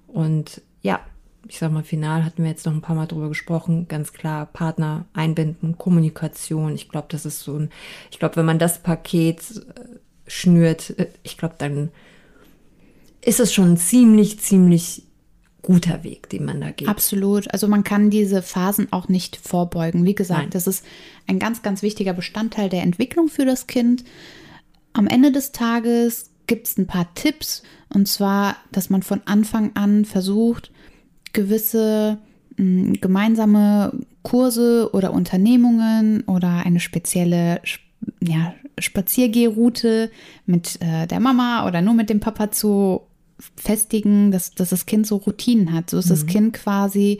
Und 0.08 0.62
ja, 0.82 1.00
ich 1.48 1.60
sag 1.60 1.72
mal, 1.72 1.84
final 1.84 2.26
hatten 2.26 2.44
wir 2.44 2.50
jetzt 2.50 2.66
noch 2.66 2.74
ein 2.74 2.82
paar 2.82 2.96
Mal 2.96 3.06
drüber 3.06 3.30
gesprochen. 3.30 3.88
Ganz 3.88 4.14
klar, 4.14 4.46
Partner 4.48 5.06
einbinden, 5.14 5.78
Kommunikation. 5.78 6.76
Ich 6.76 6.90
glaube, 6.90 7.08
das 7.10 7.26
ist 7.26 7.42
so 7.42 7.58
ein, 7.58 7.70
ich 8.12 8.20
glaube, 8.20 8.36
wenn 8.36 8.46
man 8.46 8.60
das 8.60 8.80
Paket 8.80 9.40
äh, 9.56 10.30
schnürt, 10.30 10.98
äh, 11.00 11.08
ich 11.24 11.38
glaube, 11.38 11.56
dann 11.58 11.90
ist 13.22 13.40
es 13.40 13.54
schon 13.54 13.74
ein 13.74 13.78
ziemlich, 13.78 14.40
ziemlich 14.40 15.04
guter 15.62 16.04
Weg, 16.04 16.30
den 16.30 16.46
man 16.46 16.62
da 16.62 16.72
geht. 16.72 16.88
Absolut. 16.88 17.52
Also 17.52 17.68
man 17.68 17.84
kann 17.84 18.10
diese 18.10 18.42
Phasen 18.42 18.92
auch 18.92 19.10
nicht 19.10 19.36
vorbeugen. 19.36 20.06
Wie 20.06 20.16
gesagt, 20.16 20.42
Nein. 20.42 20.50
das 20.52 20.66
ist 20.66 20.86
ein 21.28 21.40
ganz, 21.40 21.62
ganz 21.62 21.82
wichtiger 21.82 22.14
Bestandteil 22.14 22.70
der 22.70 22.84
Entwicklung 22.84 23.28
für 23.28 23.46
das 23.46 23.68
Kind. 23.68 24.06
Am 24.94 25.08
Ende 25.08 25.32
des 25.32 25.52
Tages 25.52 26.30
gibt 26.48 26.68
es 26.68 26.78
ein 26.78 26.88
paar 26.88 27.14
Tipps. 27.16 27.64
Und 27.94 28.08
zwar, 28.08 28.56
dass 28.72 28.90
man 28.90 29.04
von 29.04 29.22
Anfang 29.26 29.76
an 29.76 30.06
versucht, 30.06 30.72
gewisse 31.34 32.18
mh, 32.58 32.64
hm, 32.64 32.94
gemeinsame 33.02 33.94
Kurse 34.24 34.90
oder 34.94 35.14
Unternehmungen 35.14 36.22
oder 36.22 36.66
eine 36.66 36.80
spezielle 36.80 37.62
ja, 38.22 38.54
Spaziergehroute 38.78 40.12
mit 40.46 40.80
äh, 40.82 41.08
der 41.08 41.20
Mama 41.20 41.66
oder 41.68 41.82
nur 41.82 41.94
mit 41.94 42.10
dem 42.10 42.20
Papa 42.20 42.52
zu 42.52 43.02
festigen, 43.56 44.32
dass, 44.32 44.52
dass 44.52 44.70
das 44.70 44.86
Kind 44.86 45.08
so 45.08 45.18
Routinen 45.18 45.74
hat. 45.74 45.90
So 45.90 45.98
ist 45.98 46.08
mhm. 46.08 46.10
das 46.10 46.26
Kind 46.26 46.54
quasi, 46.54 47.20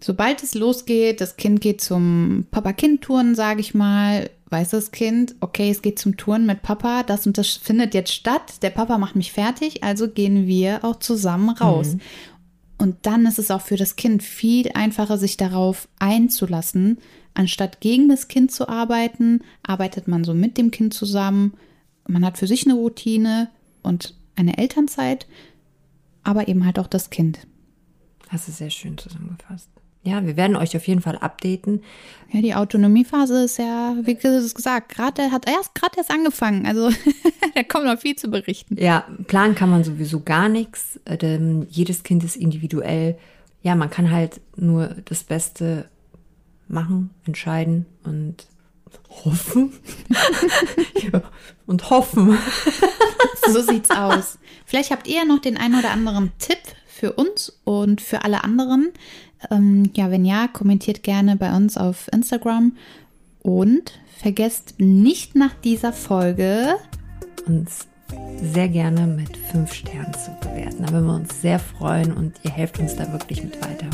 sobald 0.00 0.42
es 0.42 0.54
losgeht, 0.54 1.20
das 1.20 1.36
Kind 1.36 1.60
geht 1.60 1.80
zum 1.80 2.46
Papa-Kind-Touren, 2.50 3.34
sage 3.34 3.60
ich 3.60 3.74
mal, 3.74 4.30
weiß 4.50 4.70
das 4.70 4.90
Kind, 4.90 5.36
okay, 5.40 5.70
es 5.70 5.82
geht 5.82 5.98
zum 5.98 6.16
Touren 6.16 6.46
mit 6.46 6.62
Papa, 6.62 7.04
das 7.04 7.26
und 7.26 7.38
das 7.38 7.48
findet 7.48 7.94
jetzt 7.94 8.12
statt, 8.12 8.62
der 8.62 8.70
Papa 8.70 8.98
macht 8.98 9.16
mich 9.16 9.32
fertig, 9.32 9.84
also 9.84 10.08
gehen 10.08 10.46
wir 10.46 10.84
auch 10.84 10.98
zusammen 10.98 11.50
raus. 11.50 11.94
Mhm. 11.94 12.00
Und 12.80 12.96
dann 13.02 13.26
ist 13.26 13.38
es 13.38 13.50
auch 13.50 13.60
für 13.60 13.76
das 13.76 13.96
Kind 13.96 14.22
viel 14.22 14.70
einfacher, 14.72 15.18
sich 15.18 15.36
darauf 15.36 15.86
einzulassen. 15.98 16.96
Anstatt 17.34 17.82
gegen 17.82 18.08
das 18.08 18.26
Kind 18.26 18.52
zu 18.52 18.70
arbeiten, 18.70 19.42
arbeitet 19.62 20.08
man 20.08 20.24
so 20.24 20.32
mit 20.32 20.56
dem 20.56 20.70
Kind 20.70 20.94
zusammen. 20.94 21.52
Man 22.08 22.24
hat 22.24 22.38
für 22.38 22.46
sich 22.46 22.64
eine 22.64 22.72
Routine 22.72 23.50
und 23.82 24.14
eine 24.34 24.56
Elternzeit, 24.56 25.26
aber 26.22 26.48
eben 26.48 26.64
halt 26.64 26.78
auch 26.78 26.86
das 26.86 27.10
Kind. 27.10 27.46
Das 28.32 28.48
ist 28.48 28.56
sehr 28.56 28.70
schön 28.70 28.96
zusammengefasst. 28.96 29.68
Ja, 30.02 30.24
wir 30.24 30.36
werden 30.36 30.56
euch 30.56 30.74
auf 30.76 30.86
jeden 30.86 31.02
Fall 31.02 31.16
updaten. 31.16 31.82
Ja, 32.32 32.40
die 32.40 32.54
Autonomiephase 32.54 33.44
ist 33.44 33.58
ja, 33.58 33.94
wie 34.02 34.14
gesagt, 34.14 34.94
gerade 34.94 35.30
hat 35.30 35.46
erst 35.46 35.74
gerade 35.74 35.98
erst 35.98 36.10
angefangen. 36.10 36.64
Also 36.64 36.90
da 37.54 37.62
kommt 37.64 37.84
noch 37.84 37.98
viel 37.98 38.16
zu 38.16 38.30
berichten. 38.30 38.76
Ja, 38.80 39.04
planen 39.26 39.54
kann 39.54 39.68
man 39.68 39.84
sowieso 39.84 40.20
gar 40.20 40.48
nichts. 40.48 40.98
Denn 41.06 41.66
jedes 41.68 42.02
Kind 42.02 42.24
ist 42.24 42.36
individuell. 42.36 43.18
Ja, 43.62 43.74
man 43.74 43.90
kann 43.90 44.10
halt 44.10 44.40
nur 44.56 44.96
das 45.04 45.22
Beste 45.22 45.86
machen, 46.66 47.10
entscheiden 47.26 47.84
und 48.04 48.46
hoffen. 49.24 49.72
ja, 51.12 51.22
und 51.66 51.90
hoffen. 51.90 52.38
so 53.46 53.60
sieht's 53.60 53.90
aus. 53.90 54.38
Vielleicht 54.64 54.92
habt 54.92 55.06
ihr 55.08 55.26
noch 55.26 55.40
den 55.40 55.58
einen 55.58 55.78
oder 55.78 55.90
anderen 55.90 56.32
Tipp 56.38 56.58
für 56.86 57.12
uns 57.12 57.60
und 57.64 58.00
für 58.00 58.24
alle 58.24 58.44
anderen. 58.44 58.92
Ähm, 59.50 59.90
ja, 59.94 60.10
wenn 60.10 60.24
ja, 60.24 60.48
kommentiert 60.48 61.02
gerne 61.02 61.36
bei 61.36 61.54
uns 61.56 61.76
auf 61.76 62.08
Instagram 62.12 62.72
und 63.42 63.92
vergesst 64.18 64.74
nicht 64.78 65.34
nach 65.34 65.54
dieser 65.54 65.92
Folge 65.92 66.74
uns 67.46 67.86
sehr 68.52 68.68
gerne 68.68 69.06
mit 69.06 69.36
fünf 69.36 69.72
Sternen 69.72 70.12
zu 70.14 70.30
bewerten. 70.40 70.84
Da 70.84 70.92
würden 70.92 71.06
wir 71.06 71.14
uns 71.14 71.40
sehr 71.40 71.58
freuen 71.58 72.12
und 72.12 72.34
ihr 72.42 72.50
helft 72.50 72.78
uns 72.78 72.96
da 72.96 73.10
wirklich 73.12 73.42
mit 73.42 73.56
weiter. 73.62 73.86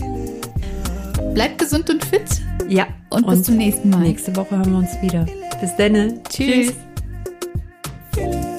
Bleibt 1.34 1.58
gesund 1.58 1.90
und 1.90 2.04
fit. 2.04 2.42
Ja. 2.68 2.86
Und, 3.10 3.24
und 3.24 3.34
bis 3.34 3.42
zum 3.44 3.56
nächsten 3.56 3.90
Mal. 3.90 4.00
Nächste 4.00 4.34
Woche 4.36 4.56
hören 4.56 4.70
wir 4.70 4.78
uns 4.78 5.02
wieder. 5.02 5.26
Bis 5.60 5.76
dann. 5.76 6.20
Tschüss. 6.28 6.72
Tschüss. 8.14 8.55